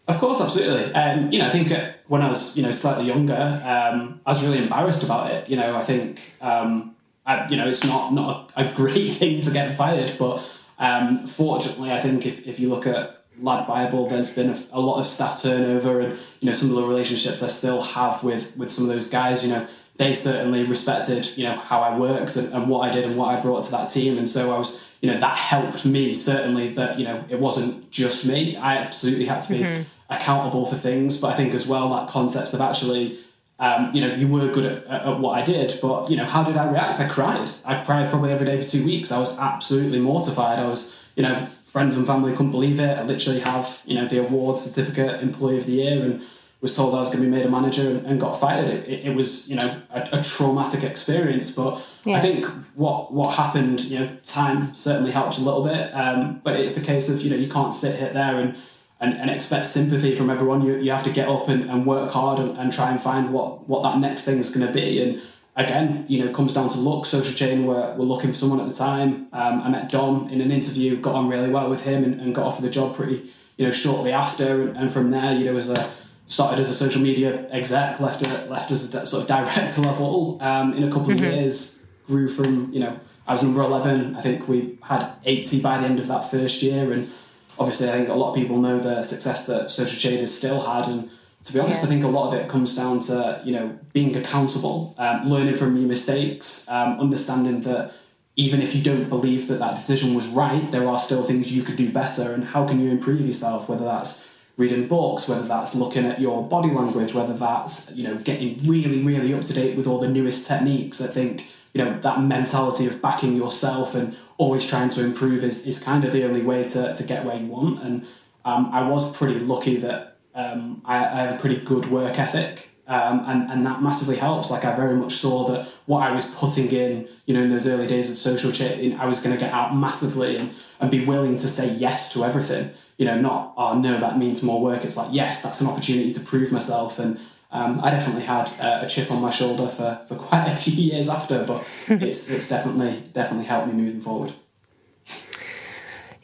[0.06, 0.94] Of course, absolutely.
[0.94, 4.30] Um, you know, I think uh, when I was, you know, slightly younger, um, I
[4.30, 5.50] was really embarrassed about it.
[5.50, 6.94] You know, I think, um,
[7.26, 11.90] I, you know, it's not not a, great thing to get fired, but um, fortunately,
[11.90, 15.06] I think if, if you look at Lad Bible, there's been a, a, lot of
[15.06, 18.84] staff turnover, and you know some of the relationships I still have with with some
[18.84, 19.46] of those guys.
[19.46, 23.04] You know, they certainly respected you know how I worked and, and what I did
[23.04, 25.84] and what I brought to that team, and so I was you know that helped
[25.84, 28.56] me certainly that you know it wasn't just me.
[28.56, 29.82] I absolutely had to be mm-hmm.
[30.08, 33.18] accountable for things, but I think as well that concept of actually
[33.60, 36.44] um, you know, you were good at, at, what I did, but you know, how
[36.44, 37.00] did I react?
[37.00, 37.50] I cried.
[37.64, 39.10] I cried probably every day for two weeks.
[39.10, 40.60] I was absolutely mortified.
[40.60, 42.98] I was, you know, friends and family couldn't believe it.
[42.98, 46.22] I literally have, you know, the award certificate, employee of the year, and
[46.60, 48.68] was told I was going to be made a manager and, got fired.
[48.68, 51.54] It, it, it, was, you know, a, a traumatic experience.
[51.54, 52.16] But yeah.
[52.16, 55.94] I think what what happened, you know, time certainly helps a little bit.
[55.94, 58.56] Um, but it's a case of, you know, you can't sit here there and
[59.00, 60.62] and, and expect sympathy from everyone.
[60.62, 63.32] You, you have to get up and, and work hard and, and try and find
[63.32, 65.02] what, what that next thing is going to be.
[65.02, 65.22] And
[65.54, 67.06] again, you know, it comes down to luck.
[67.06, 69.28] Social Chain were, were looking for someone at the time.
[69.32, 72.34] Um, I met Dom in an interview, got on really well with him and, and
[72.34, 74.62] got offered the job pretty, you know, shortly after.
[74.62, 75.90] And, and from there, you know, as a
[76.28, 80.38] started as a social media exec, left it left as a sort of director level.
[80.40, 81.24] Um, in a couple mm-hmm.
[81.24, 84.14] of years, grew from you know I was number eleven.
[84.14, 87.10] I think we had eighty by the end of that first year, and
[87.58, 90.60] obviously, I think a lot of people know the success that Social Chain has still
[90.60, 91.10] had, and
[91.44, 91.88] to be honest, yeah.
[91.88, 95.54] I think a lot of it comes down to you know being accountable, um, learning
[95.54, 97.92] from your mistakes, um, understanding that
[98.36, 101.62] even if you don't believe that that decision was right, there are still things you
[101.62, 103.68] could do better, and how can you improve yourself?
[103.68, 104.27] Whether that's
[104.58, 109.02] reading books, whether that's looking at your body language, whether that's you know getting really
[109.02, 111.00] really up to date with all the newest techniques.
[111.00, 115.66] I think you know that mentality of backing yourself and always trying to improve is,
[115.66, 117.82] is kind of the only way to, to get where you want.
[117.82, 118.06] And
[118.44, 122.70] um, I was pretty lucky that um, I, I, have a pretty good work ethic.
[122.86, 124.50] Um, and, and that massively helps.
[124.50, 127.66] Like I very much saw that what I was putting in, you know, in those
[127.66, 131.04] early days of social chain, I was going to get out massively and, and be
[131.04, 132.70] willing to say yes to everything.
[132.96, 134.84] You know, not, oh no, that means more work.
[134.84, 136.98] It's like, yes, that's an opportunity to prove myself.
[136.98, 137.18] And
[137.50, 140.72] um, I definitely had a, a, chip on my shoulder for, for quite a few
[140.92, 144.32] years after, but it's it's definitely definitely helped me moving forward.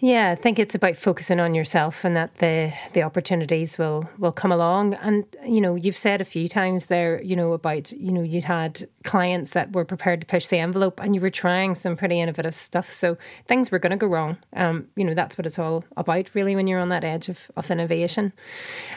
[0.05, 4.33] Yeah, I think it's about focusing on yourself and that the the opportunities will will
[4.33, 4.93] come along.
[4.93, 8.45] And you know, you've said a few times there, you know, about you know you'd
[8.45, 12.21] had clients that were prepared to push the envelope, and you were trying some pretty
[12.21, 12.91] innovative stuff.
[12.91, 14.37] So things were going to go wrong.
[14.53, 17.51] Um, you know, that's what it's all about, really, when you're on that edge of
[17.57, 18.35] of innovation.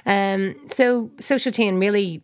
[0.05, 2.21] Um, so social chain really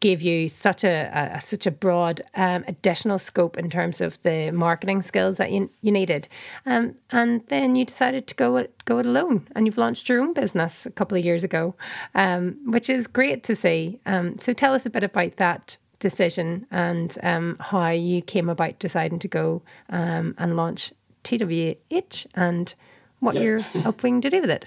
[0.00, 4.50] gave you such a, a such a broad um, additional scope in terms of the
[4.50, 6.26] marketing skills that you, you needed,
[6.66, 10.20] um, and then you decided to go it, go it alone, and you've launched your
[10.20, 11.74] own business a couple of years ago,
[12.14, 14.00] um, which is great to see.
[14.06, 18.78] Um, so tell us a bit about that decision and um, how you came about
[18.78, 20.92] deciding to go um, and launch
[21.24, 22.74] TWH and
[23.20, 23.44] what yep.
[23.44, 24.64] you're hoping to do with it.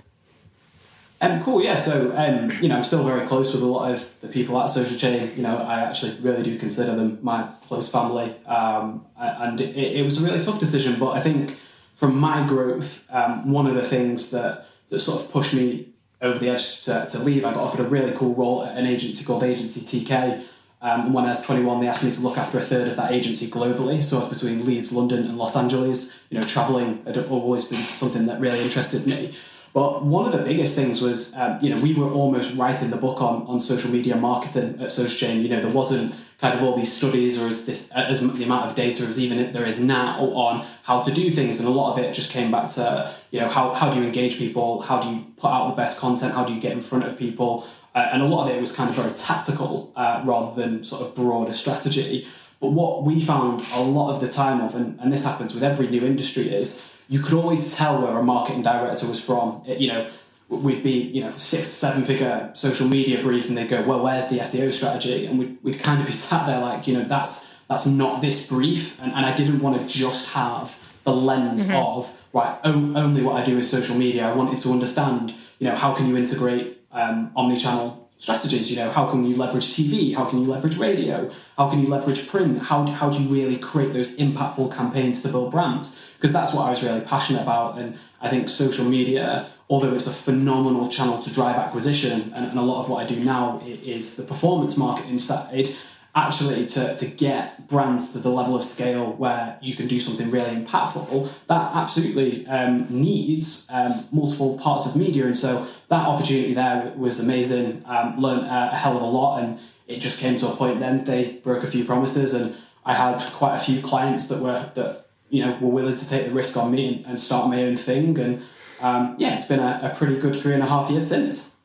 [1.24, 1.78] Um, cool, yeah.
[1.78, 4.66] So, um, you know, I'm still very close with a lot of the people at
[4.66, 5.32] Social Chain.
[5.38, 8.36] You know, I actually really do consider them my close family.
[8.46, 11.52] Um, and it, it, was a really tough decision, but I think
[11.96, 15.88] from my growth, um, one of the things that, that sort of pushed me
[16.22, 18.86] over the edge to, to leave, I got offered a really cool role at an
[18.86, 20.44] agency called Agency TK.
[20.82, 22.98] Um, and when I was 21, they asked me to look after a third of
[22.98, 24.04] that agency globally.
[24.04, 26.20] So I was between Leeds, London, and Los Angeles.
[26.30, 29.34] You know, traveling had always been something that really interested me.
[29.74, 32.98] But one of the biggest things was, um, you know, we were almost writing the
[32.98, 35.42] book on, on social media marketing at SocialChain.
[35.42, 38.70] You know, there wasn't kind of all these studies or as this as the amount
[38.70, 41.94] of data as even there is now on how to do things, and a lot
[41.94, 45.02] of it just came back to, you know, how, how do you engage people, how
[45.02, 47.66] do you put out the best content, how do you get in front of people,
[47.96, 51.02] uh, and a lot of it was kind of very tactical uh, rather than sort
[51.02, 52.28] of broader strategy.
[52.60, 55.64] But what we found a lot of the time of, and, and this happens with
[55.64, 59.62] every new industry, is you could always tell where a marketing director was from.
[59.68, 60.08] It, you know,
[60.50, 64.30] we'd be you know six seven figure social media brief, and they'd go, "Well, where's
[64.30, 67.60] the SEO strategy?" And we'd, we'd kind of be sat there like, you know, that's
[67.68, 71.78] that's not this brief, and, and I didn't want to just have the lens mm-hmm.
[71.78, 74.28] of right only what I do is social media.
[74.28, 78.72] I wanted to understand, you know, how can you integrate um, omni-channel strategies.
[78.72, 80.16] You know, how can you leverage TV?
[80.16, 81.30] How can you leverage radio?
[81.58, 82.60] How can you leverage print?
[82.60, 86.14] How, how do you really create those impactful campaigns to build brands?
[86.16, 87.78] Because that's what I was really passionate about.
[87.78, 92.58] And I think social media, although it's a phenomenal channel to drive acquisition, and, and
[92.58, 95.68] a lot of what I do now is the performance marketing side
[96.16, 100.30] actually to, to get brands to the level of scale where you can do something
[100.30, 105.26] really impactful, that absolutely um, needs um, multiple parts of media.
[105.26, 107.84] And so that opportunity there was amazing.
[107.86, 110.80] Um, learned a, a hell of a lot, and it just came to a point.
[110.80, 114.70] Then they broke a few promises, and I had quite a few clients that were
[114.76, 117.64] that you know were willing to take the risk on me and, and start my
[117.64, 118.20] own thing.
[118.20, 118.44] And
[118.82, 121.60] um, yeah, it's been a, a pretty good three and a half years since.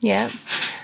[0.00, 0.30] Yeah.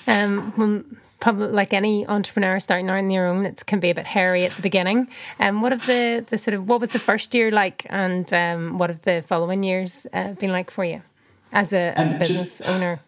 [0.07, 4.07] Um, probably like any entrepreneur starting out on their own, it can be a bit
[4.07, 5.09] hairy at the beginning.
[5.39, 8.33] And um, what of the the sort of what was the first year like, and
[8.33, 11.03] um, what have the following years uh, been like for you
[11.53, 13.01] as a as a business owner?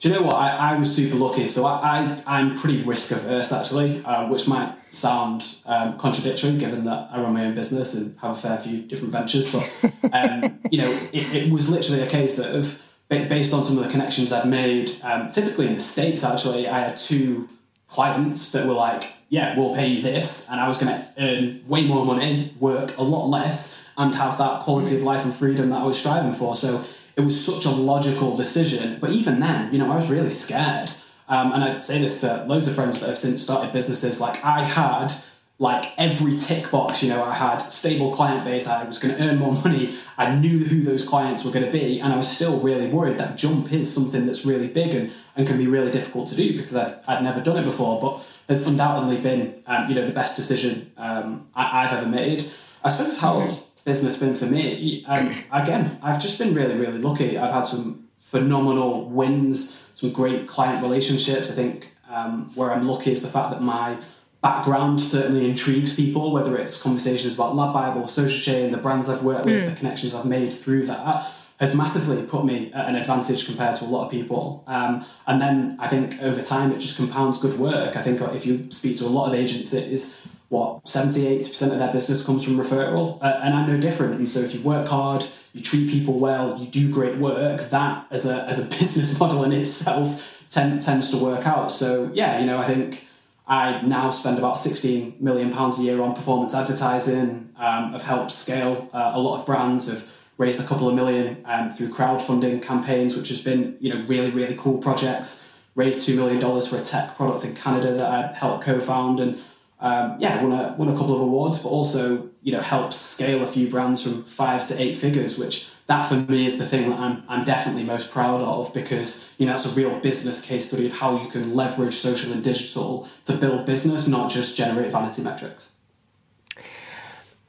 [0.00, 0.34] Do you know what?
[0.34, 1.46] I, I was super lucky.
[1.46, 6.84] So I, I am pretty risk averse actually, uh, which might sound um, contradictory given
[6.86, 9.52] that I run my own business and have a fair few different ventures.
[9.52, 12.82] But um, you know, it, it was literally a case of
[13.20, 16.80] based on some of the connections I'd made, um, typically in the States, actually, I
[16.80, 17.48] had two
[17.88, 20.50] clients that were like, yeah, we'll pay you this.
[20.50, 24.38] And I was going to earn way more money, work a lot less, and have
[24.38, 26.56] that quality of life and freedom that I was striving for.
[26.56, 26.84] So
[27.16, 28.98] it was such a logical decision.
[29.00, 30.90] But even then, you know, I was really scared.
[31.28, 34.20] Um, and I'd say this to loads of friends that have since started businesses.
[34.20, 35.14] Like, I had
[35.62, 39.22] like every tick box, you know, I had stable client base, I was going to
[39.22, 42.28] earn more money, I knew who those clients were going to be, and I was
[42.28, 45.92] still really worried that jump is something that's really big and, and can be really
[45.92, 49.88] difficult to do because I'd, I'd never done it before, but has undoubtedly been, um,
[49.88, 52.42] you know, the best decision um, I, have ever made.
[52.82, 53.80] I suppose how mm-hmm.
[53.84, 55.04] business been for me?
[55.06, 57.38] Um, again, I've just been really, really lucky.
[57.38, 61.52] I've had some phenomenal wins, some great client relationships.
[61.52, 63.96] I think um, where I'm lucky is the fact that my
[64.42, 69.22] background certainly intrigues people, whether it's conversations about Lad Bible, Social Chain, the brands I've
[69.22, 69.70] worked with, mm.
[69.70, 73.84] the connections I've made through that has massively put me at an advantage compared to
[73.84, 74.64] a lot of people.
[74.66, 77.96] Um, and then I think over time it just compounds good work.
[77.96, 81.90] I think if you speak to a lot of agencies, what 70 80% of their
[81.92, 85.24] business comes from referral uh, and i'm no different and so if you work hard
[85.54, 89.44] you treat people well you do great work that as a, as a business model
[89.44, 93.08] in itself tend, tends to work out so yeah you know i think
[93.46, 97.50] I now spend about 16 million pounds a year on performance advertising.
[97.58, 99.90] Um, I've helped scale uh, a lot of brands.
[99.90, 104.04] I've raised a couple of million um, through crowdfunding campaigns, which has been you know
[104.06, 105.52] really really cool projects.
[105.74, 109.38] Raised two million dollars for a tech product in Canada that I helped co-found, and
[109.80, 113.42] um, yeah, won a won a couple of awards, but also you know helped scale
[113.42, 116.90] a few brands from five to eight figures, which that for me is the thing
[116.90, 120.68] that I'm, I'm definitely most proud of because you know that's a real business case
[120.68, 124.90] study of how you can leverage social and digital to build business, not just generate
[124.90, 125.76] vanity metrics.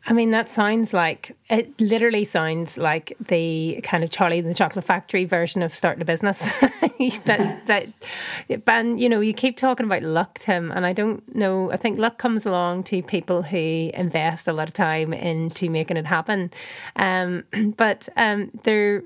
[0.05, 4.53] I mean, that sounds like it literally sounds like the kind of Charlie and the
[4.53, 6.51] Chocolate Factory version of starting a business.
[7.25, 7.87] that that
[8.67, 11.71] and you know, you keep talking about luck, Tim, and I don't know.
[11.71, 15.95] I think luck comes along to people who invest a lot of time into making
[15.95, 16.51] it happen.
[16.97, 17.45] Um,
[17.77, 19.03] but um, there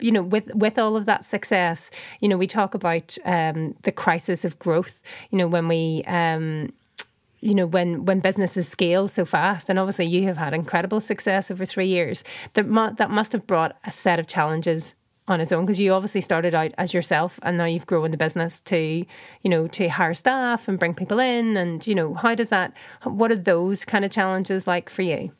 [0.00, 3.92] you know, with with all of that success, you know, we talk about um, the
[3.92, 5.02] crisis of growth.
[5.30, 6.72] You know, when we um,
[7.42, 11.50] you know when when businesses scale so fast and obviously you have had incredible success
[11.50, 12.24] over three years
[12.54, 14.94] that mu- that must have brought a set of challenges
[15.28, 18.16] on its own because you obviously started out as yourself and now you've grown the
[18.16, 19.04] business to
[19.42, 22.72] you know to hire staff and bring people in and you know how does that
[23.04, 25.32] what are those kind of challenges like for you?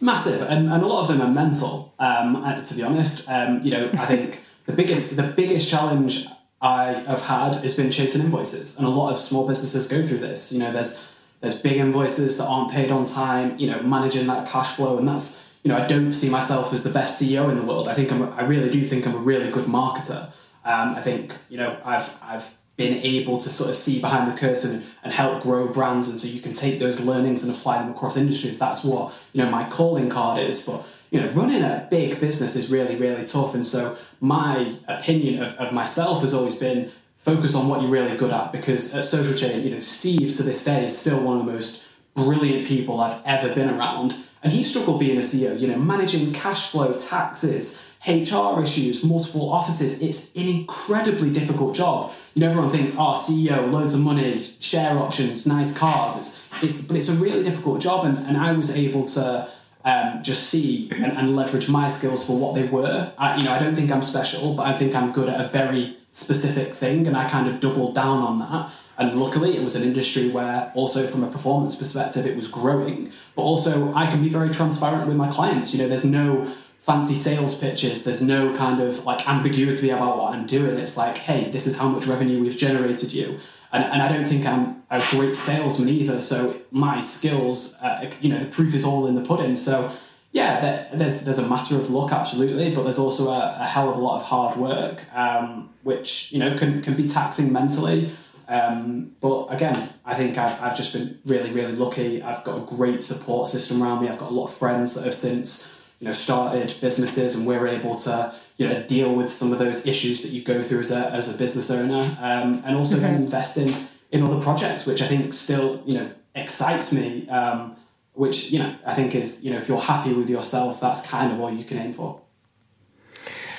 [0.00, 1.94] Massive and, and a lot of them are mental.
[1.98, 6.26] Um, to be honest um, you know i think the biggest the biggest challenge
[6.60, 10.18] I have had has been chasing invoices, and a lot of small businesses go through
[10.18, 10.52] this.
[10.52, 13.58] You know, there's there's big invoices that aren't paid on time.
[13.58, 16.84] You know, managing that cash flow, and that's you know, I don't see myself as
[16.84, 17.88] the best CEO in the world.
[17.88, 20.26] I think I'm, I really do think I'm a really good marketer.
[20.64, 24.38] Um, I think you know, I've I've been able to sort of see behind the
[24.38, 27.90] curtain and help grow brands, and so you can take those learnings and apply them
[27.90, 28.58] across industries.
[28.58, 30.64] That's what you know my calling card is.
[30.64, 35.42] But you know, running a big business is really really tough, and so my opinion
[35.42, 39.04] of, of myself has always been focus on what you're really good at because at
[39.04, 42.66] Social Chain, you know, Steve to this day is still one of the most brilliant
[42.66, 44.14] people I've ever been around.
[44.42, 49.52] And he struggled being a CEO, you know, managing cash flow, taxes, HR issues, multiple
[49.52, 50.02] offices.
[50.02, 52.12] It's an incredibly difficult job.
[52.34, 56.16] You know, everyone thinks, ah, oh, CEO, loads of money, share options, nice cars.
[56.16, 58.06] It's, it's, but it's a really difficult job.
[58.06, 59.50] And, and I was able to
[59.84, 63.12] um, just see and, and, leverage my skills for what they were.
[63.16, 65.48] I, you know, I don't think I'm special, but I think I'm good at a
[65.48, 68.70] very specific thing, and I kind of doubled down on that.
[68.98, 73.10] And luckily, it was an industry where, also from a performance perspective, it was growing.
[73.34, 75.74] But also, I can be very transparent with my clients.
[75.74, 78.04] You know, there's no fancy sales pitches.
[78.04, 80.78] There's no kind of like ambiguity about what I'm doing.
[80.78, 83.38] It's like, hey, this is how much revenue we've generated you.
[83.72, 86.20] And, and I don't think I'm a great salesman either.
[86.20, 89.56] So my skills, uh, you know, the proof is all in the pudding.
[89.56, 89.92] So
[90.32, 93.96] yeah, there's there's a matter of luck, absolutely, but there's also a, a hell of
[93.96, 98.12] a lot of hard work, um, which you know can can be taxing mentally.
[98.48, 102.20] Um, but again, I think I've, I've just been really, really lucky.
[102.20, 104.08] I've got a great support system around me.
[104.08, 107.66] I've got a lot of friends that have since you know started businesses, and we're
[107.66, 110.90] able to you know deal with some of those issues that you go through as
[110.92, 113.14] a, as a business owner, um, and also mm-hmm.
[113.14, 113.68] investing
[114.12, 117.26] in other projects, which I think still you know excites me.
[117.28, 117.76] Um,
[118.12, 121.32] which you know I think is you know if you're happy with yourself, that's kind
[121.32, 122.20] of all you can aim for.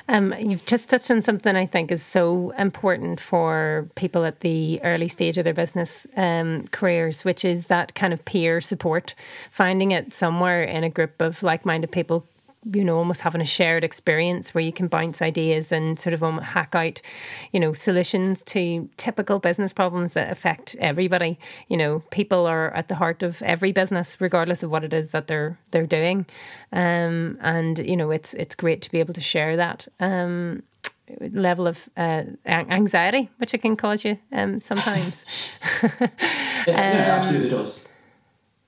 [0.08, 4.82] Um, you've just touched on something I think is so important for people at the
[4.84, 9.16] early stage of their business um, careers, which is that kind of peer support,
[9.50, 12.28] finding it somewhere in a group of like minded people
[12.64, 16.24] you know almost having a shared experience where you can bounce ideas and sort of
[16.24, 17.02] um, hack out
[17.52, 21.40] you know solutions to typical business problems that affect everybody.
[21.68, 25.12] You know people are at the heart of every business regardless of what it is
[25.12, 26.26] that they're they're doing.
[26.72, 30.64] Um, and you know it's it's great to be able to share that um,
[31.20, 35.58] level of uh, anxiety which it can cause you um, sometimes.
[36.68, 37.92] Yeah, no, it absolutely does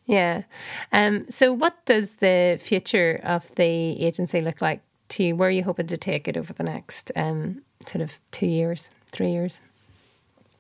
[0.05, 0.43] yeah.
[0.91, 5.35] Um, so, what does the future of the agency look like to you?
[5.35, 8.91] Where are you hoping to take it over the next um, sort of two years,
[9.11, 9.61] three years?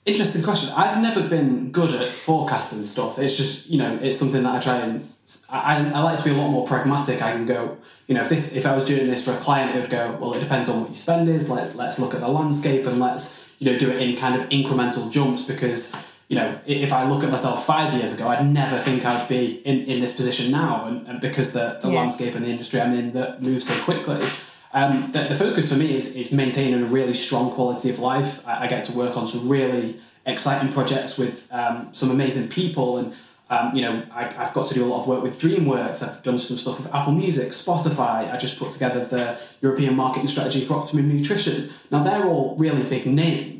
[0.05, 0.73] Interesting question.
[0.75, 3.17] I've never been good at forecasting stuff.
[3.19, 5.05] It's just you know it's something that I try and
[5.49, 7.21] I, I like to be a lot more pragmatic.
[7.21, 7.77] I can go
[8.07, 10.17] you know if this if I was doing this for a client, it would go
[10.19, 10.33] well.
[10.33, 11.49] It depends on what your spend is.
[11.49, 14.49] Let let's look at the landscape and let's you know do it in kind of
[14.49, 15.95] incremental jumps because
[16.33, 19.61] you know, if I look at myself five years ago, I'd never think I'd be
[19.65, 20.85] in, in this position now.
[20.87, 21.99] And, and because the, the yeah.
[21.99, 24.27] landscape and the industry I'm in that moves so quickly,
[24.73, 28.47] um, the, the focus for me is, is maintaining a really strong quality of life.
[28.47, 32.97] I, I get to work on some really exciting projects with um, some amazing people
[32.97, 33.13] and
[33.49, 36.01] um, you know, I, have got to do a lot of work with DreamWorks.
[36.01, 38.33] I've done some stuff with Apple Music, Spotify.
[38.33, 41.69] I just put together the European marketing strategy for Optimum Nutrition.
[41.91, 43.52] Now they're all really big names,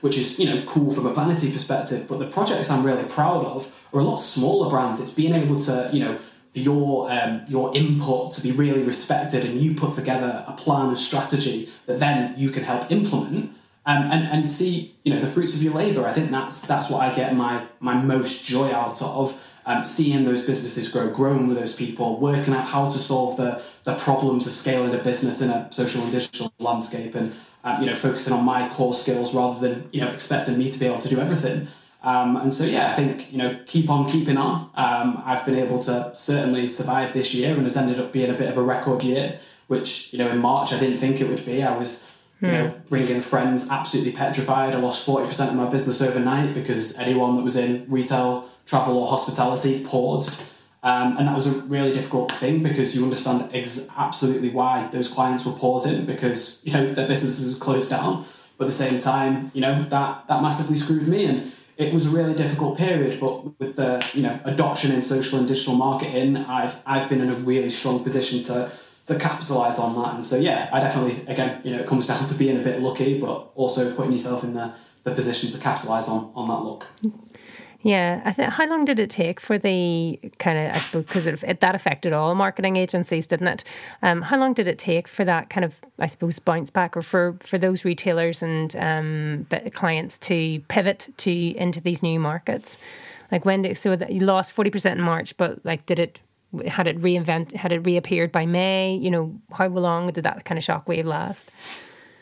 [0.00, 2.06] which is you know cool from a vanity perspective.
[2.08, 5.00] But the projects I'm really proud of are a lot smaller brands.
[5.00, 6.18] It's being able to you know
[6.52, 10.98] your um, your input to be really respected, and you put together a plan and
[10.98, 13.56] strategy that then you can help implement.
[13.86, 16.04] Um, and, and see you know the fruits of your labor.
[16.04, 19.46] I think that's that's what I get my my most joy out of.
[19.66, 23.62] Um, seeing those businesses grow, growing with those people, working out how to solve the
[23.84, 27.34] the problems of scaling a business in a social and digital landscape, and
[27.64, 30.78] um, you know focusing on my core skills rather than you know expecting me to
[30.78, 31.68] be able to do everything.
[32.02, 34.70] Um, and so yeah, I think you know keep on keeping on.
[34.74, 38.38] Um, I've been able to certainly survive this year, and has ended up being a
[38.38, 39.38] bit of a record year.
[39.66, 41.62] Which you know in March I didn't think it would be.
[41.62, 42.88] I was you know, hmm.
[42.88, 44.74] bringing friends absolutely petrified.
[44.74, 49.06] I lost 40% of my business overnight because anyone that was in retail, travel, or
[49.06, 50.49] hospitality paused.
[50.82, 55.12] Um, and that was a really difficult thing because you understand ex- absolutely why those
[55.12, 58.24] clients were pausing because, you know, their businesses closed down.
[58.56, 61.26] But at the same time, you know, that, that massively screwed me.
[61.26, 63.20] And it was a really difficult period.
[63.20, 67.28] But with the, you know, adoption in social and digital marketing, I've, I've been in
[67.28, 68.70] a really strong position to
[69.06, 70.14] to capitalize on that.
[70.14, 72.80] And so, yeah, I definitely, again, you know, it comes down to being a bit
[72.80, 74.72] lucky, but also putting yourself in the,
[75.04, 76.86] the position to capitalize on, on that luck.
[77.82, 78.50] Yeah, I think.
[78.50, 81.74] How long did it take for the kind of I suppose because it, it, that
[81.74, 83.64] affected all marketing agencies, didn't it?
[84.02, 87.00] Um, how long did it take for that kind of I suppose bounce back, or
[87.00, 92.78] for for those retailers and um, clients to pivot to into these new markets?
[93.32, 96.18] Like when did, so that you lost forty percent in March, but like did it
[96.66, 98.94] had it reinvent had it reappeared by May?
[98.94, 101.50] You know, how long did that kind of shockwave last?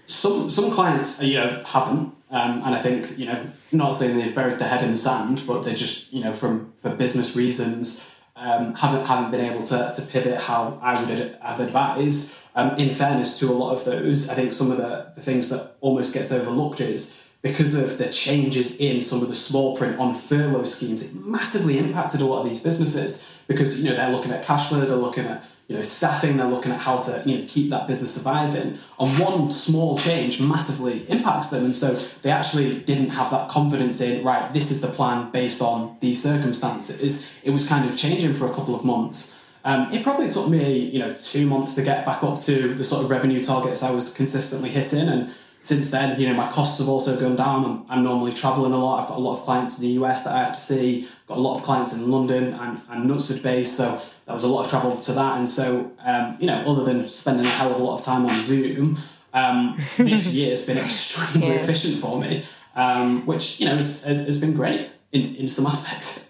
[0.09, 4.17] Some some clients, uh, you know, haven't, um, and I think you know, not saying
[4.17, 7.37] they've buried their head in the sand, but they just you know, from for business
[7.37, 12.35] reasons, um, haven't haven't been able to, to pivot how I would have advised.
[12.55, 15.49] Um, in fairness to a lot of those, I think some of the, the things
[15.51, 19.99] that almost gets overlooked is because of the changes in some of the small print
[19.99, 24.11] on furlough schemes, it massively impacted a lot of these businesses because you know they're
[24.11, 27.23] looking at cash flow, they're looking at you know staffing, they're looking at how to
[27.25, 28.79] you know keep that business surviving.
[28.99, 34.01] And one small change massively impacts them, and so they actually didn't have that confidence
[34.01, 34.53] in right.
[34.53, 37.33] This is the plan based on these circumstances.
[37.45, 39.37] It was kind of changing for a couple of months.
[39.65, 42.85] Um, it probably took me, you know, two months to get back up to the
[42.85, 46.79] sort of revenue targets I was consistently hitting, and since then, you know, my costs
[46.79, 47.65] have also gone down.
[47.65, 49.03] I'm, I'm normally traveling a lot.
[49.03, 51.09] I've got a lot of clients in the US that I have to see.
[51.27, 52.55] Got a lot of clients in London.
[52.55, 55.39] I'm, I'm Knutsford based, so that was a lot of travel to that.
[55.39, 58.25] And so, um, you know, other than spending a hell of a lot of time
[58.27, 58.99] on Zoom,
[59.35, 61.55] um, this year has been extremely yeah.
[61.55, 62.45] efficient for me,
[62.75, 66.28] um, which, you know, has, has, has been great in, in some aspects.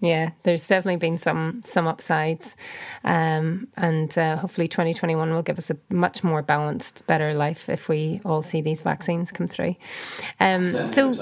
[0.00, 2.54] Yeah, there's definitely been some some upsides,
[3.02, 7.88] um, and uh, hopefully 2021 will give us a much more balanced, better life if
[7.88, 9.74] we all see these vaccines come through.
[10.38, 11.14] Um, so,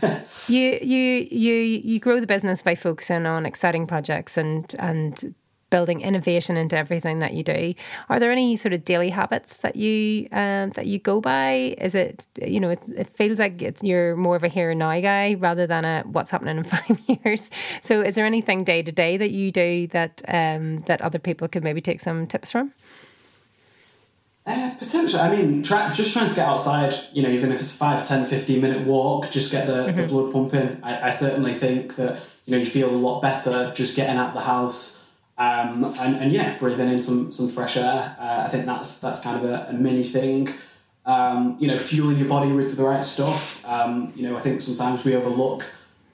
[0.48, 5.34] you you you you grow the business by focusing on exciting projects and and
[5.72, 7.72] building innovation into everything that you do.
[8.10, 11.74] Are there any sort of daily habits that you um, that you go by?
[11.78, 14.78] Is it you know it, it feels like it's, you're more of a here and
[14.78, 17.50] now guy rather than a what's happening in five years.
[17.80, 21.48] So is there anything day to day that you do that um, that other people
[21.48, 22.72] could maybe take some tips from?
[24.44, 25.22] Uh, potentially.
[25.22, 28.08] I mean, try, just trying to get outside, you know, even if it's a 5,
[28.08, 29.96] 10, 15 minute walk, just get the, mm-hmm.
[29.96, 30.80] the blood pumping.
[30.82, 34.34] I, I certainly think that, you know, you feel a lot better just getting out
[34.34, 35.01] the house
[35.42, 38.16] um, and, and yeah, breathing in some some fresh air.
[38.18, 40.48] Uh, I think that's that's kind of a, a mini thing.
[41.04, 43.66] Um, you know, fueling your body with the right stuff.
[43.66, 45.64] Um, you know, I think sometimes we overlook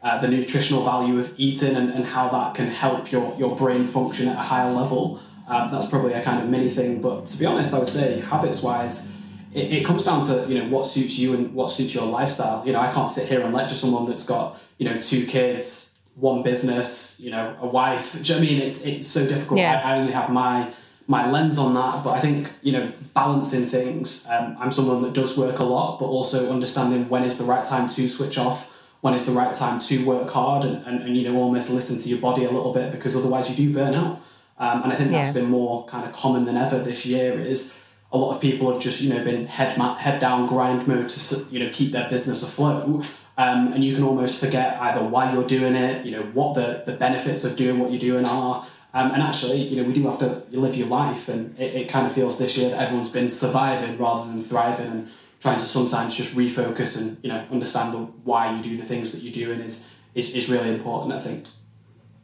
[0.03, 3.85] uh, the nutritional value of eating and, and how that can help your, your brain
[3.85, 5.20] function at a higher level.
[5.47, 7.03] Um, that's probably a kind of mini thing.
[7.03, 9.14] But to be honest, I would say habits wise,
[9.53, 12.64] it, it comes down to you know what suits you and what suits your lifestyle.
[12.64, 15.98] You know, I can't sit here and lecture someone that's got you know two kids
[16.21, 18.12] one business, you know, a wife.
[18.12, 18.62] Do you know I mean?
[18.62, 19.61] It's it's so difficult.
[19.61, 19.81] Yeah.
[19.85, 20.69] I, I, only have my
[21.07, 24.27] my lens on that, but I think you know balancing things.
[24.29, 27.64] Um, I'm someone that does work a lot, but also understanding when is the right
[27.64, 31.16] time to switch off, when is the right time to work hard, and, and, and
[31.16, 33.95] you know almost listen to your body a little bit because otherwise you do burn
[33.95, 34.21] out.
[34.61, 35.43] Um, and I think that's yeah.
[35.43, 37.41] been more kind of common than ever this year.
[37.41, 41.09] Is a lot of people have just you know been head head down grind mode
[41.11, 43.07] to you know keep their business afloat
[43.39, 46.82] um, and you can almost forget either why you're doing it, you know, what the,
[46.84, 48.66] the benefits of doing what you're doing are.
[48.93, 51.89] Um, and actually, you know, we do have to live your life, and it, it
[51.89, 55.09] kind of feels this year that everyone's been surviving rather than thriving, and
[55.41, 59.12] trying to sometimes just refocus and you know understand the, why you do the things
[59.12, 61.12] that you're doing is is, is really important.
[61.12, 61.47] I think.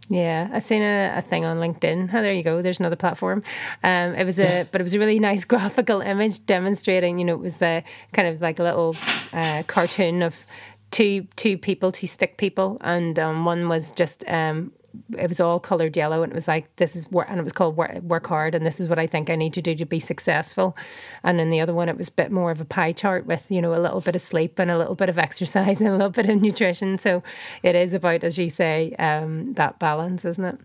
[0.08, 2.12] Yeah, I seen a, a thing on LinkedIn.
[2.12, 2.60] Oh, there you go.
[2.60, 3.42] There's another platform.
[3.82, 7.18] Um, it was a, but it was a really nice graphical image demonstrating.
[7.18, 8.96] You know, it was the kind of like a little
[9.32, 10.44] uh, cartoon of
[10.94, 14.70] two two people, two stick people, and um, one was just um,
[15.18, 17.52] it was all colored yellow, and it was like this is work, and it was
[17.52, 19.84] called work, work hard, and this is what I think I need to do to
[19.84, 20.76] be successful.
[21.24, 23.50] And then the other one, it was a bit more of a pie chart with
[23.50, 25.92] you know a little bit of sleep and a little bit of exercise and a
[25.92, 26.94] little bit of nutrition.
[26.96, 27.24] So
[27.64, 30.60] it is about, as you say, um, that balance, isn't it?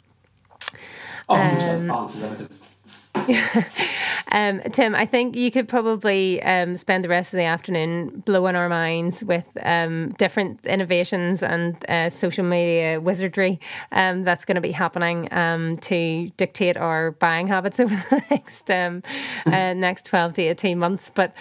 [1.28, 2.69] Oh, um, balance is everything.
[4.32, 8.56] um, Tim, I think you could probably um, spend the rest of the afternoon blowing
[8.56, 13.60] our minds with um, different innovations and uh, social media wizardry
[13.92, 18.70] um, that's going to be happening um, to dictate our buying habits over the next
[18.70, 19.02] um,
[19.48, 21.10] uh, next twelve to eighteen months.
[21.10, 21.34] But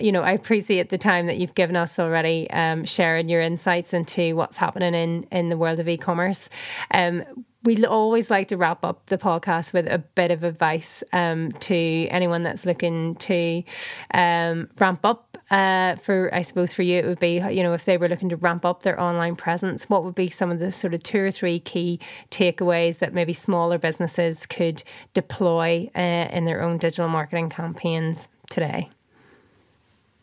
[0.00, 2.48] you know, I appreciate the time that you've given us already,
[2.84, 6.48] sharing your insights into what's happening in in the world of e-commerce
[7.66, 11.74] we always like to wrap up the podcast with a bit of advice um, to
[12.10, 13.62] anyone that's looking to
[14.14, 15.36] um, ramp up.
[15.50, 18.30] Uh, for I suppose for you it would be you know if they were looking
[18.30, 21.20] to ramp up their online presence, what would be some of the sort of two
[21.20, 22.00] or three key
[22.30, 28.88] takeaways that maybe smaller businesses could deploy uh, in their own digital marketing campaigns today?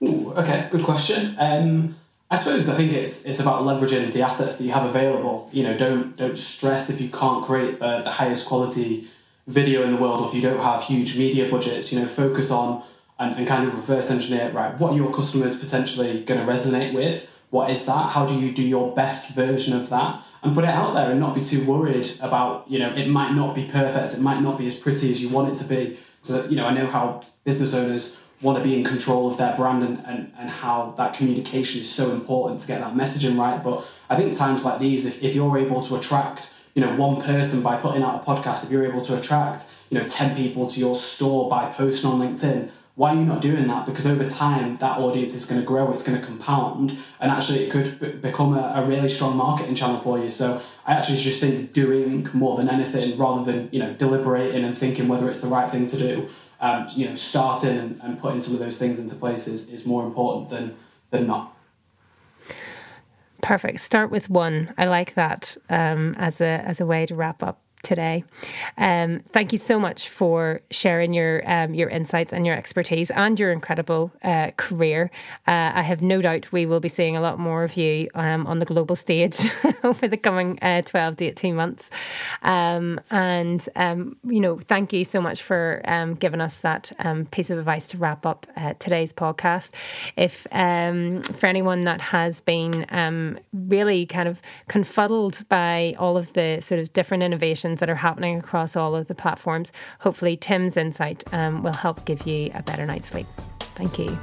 [0.03, 1.35] Ooh, okay, good question.
[1.39, 1.95] Um,
[2.33, 5.49] I suppose I think it's it's about leveraging the assets that you have available.
[5.51, 9.07] You know, don't don't stress if you can't create the, the highest quality
[9.45, 11.93] video in the world or if you don't have huge media budgets.
[11.93, 12.81] You know, focus on
[13.19, 14.75] and, and kind of reverse engineer right.
[14.79, 17.29] What are your customers potentially going to resonate with?
[17.51, 18.09] What is that?
[18.13, 20.19] How do you do your best version of that?
[20.41, 23.33] And put it out there and not be too worried about, you know, it might
[23.33, 25.97] not be perfect, it might not be as pretty as you want it to be.
[26.49, 29.83] You know, I know how business owners want to be in control of their brand
[29.83, 33.63] and, and, and how that communication is so important to get that messaging right.
[33.63, 37.21] But I think times like these, if, if you're able to attract, you know, one
[37.21, 40.67] person by putting out a podcast, if you're able to attract, you know, 10 people
[40.67, 43.87] to your store by posting on LinkedIn, why are you not doing that?
[43.87, 47.63] Because over time, that audience is going to grow, it's going to compound, and actually,
[47.63, 50.29] it could b- become a, a really strong marketing channel for you.
[50.29, 54.77] So, I actually just think doing more than anything, rather than you know deliberating and
[54.77, 56.29] thinking whether it's the right thing to do,
[56.63, 59.85] um, you know, starting and, and putting some of those things into place is, is
[59.85, 60.75] more important than
[61.11, 61.55] than not.
[63.41, 63.81] Perfect.
[63.81, 64.73] Start with one.
[64.77, 68.23] I like that um, as a as a way to wrap up today.
[68.77, 73.39] Um, thank you so much for sharing your um, your insights and your expertise and
[73.39, 75.11] your incredible uh, career.
[75.45, 78.47] Uh, I have no doubt we will be seeing a lot more of you um,
[78.47, 79.37] on the global stage
[79.83, 81.91] over the coming uh, 12 to 18 months.
[82.41, 86.91] Um, and, um, you know, thank you so much for um, giving us that
[87.31, 89.71] piece of advice to wrap up uh, today's podcast.
[90.15, 92.85] If for anyone that has been
[93.53, 98.39] really kind of confuddled by all of the sort of different innovations that are happening
[98.39, 99.71] across all of the platforms.
[99.99, 103.27] Hopefully, Tim's insight um, will help give you a better night's sleep.
[103.75, 104.17] Thank you.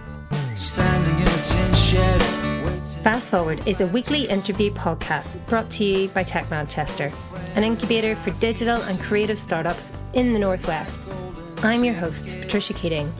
[3.02, 7.10] Fast Forward is a weekly interview podcast brought to you by Tech Manchester,
[7.54, 11.08] an incubator for digital and creative startups in the Northwest.
[11.62, 13.12] I'm your host, Patricia Keating.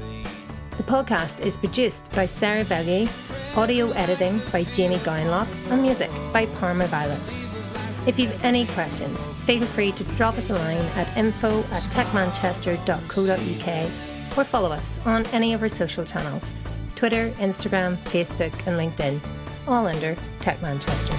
[0.76, 3.08] The podcast is produced by Sarah Bellier,
[3.56, 7.49] audio editing by Jamie Gowanlock, and music by Parma Violets.
[8.06, 14.38] If you've any questions, feel free to drop us a line at info at techmanchester.co.uk
[14.38, 16.54] or follow us on any of our social channels
[16.96, 19.20] Twitter, Instagram, Facebook, and LinkedIn,
[19.66, 21.14] all under Tech Manchester.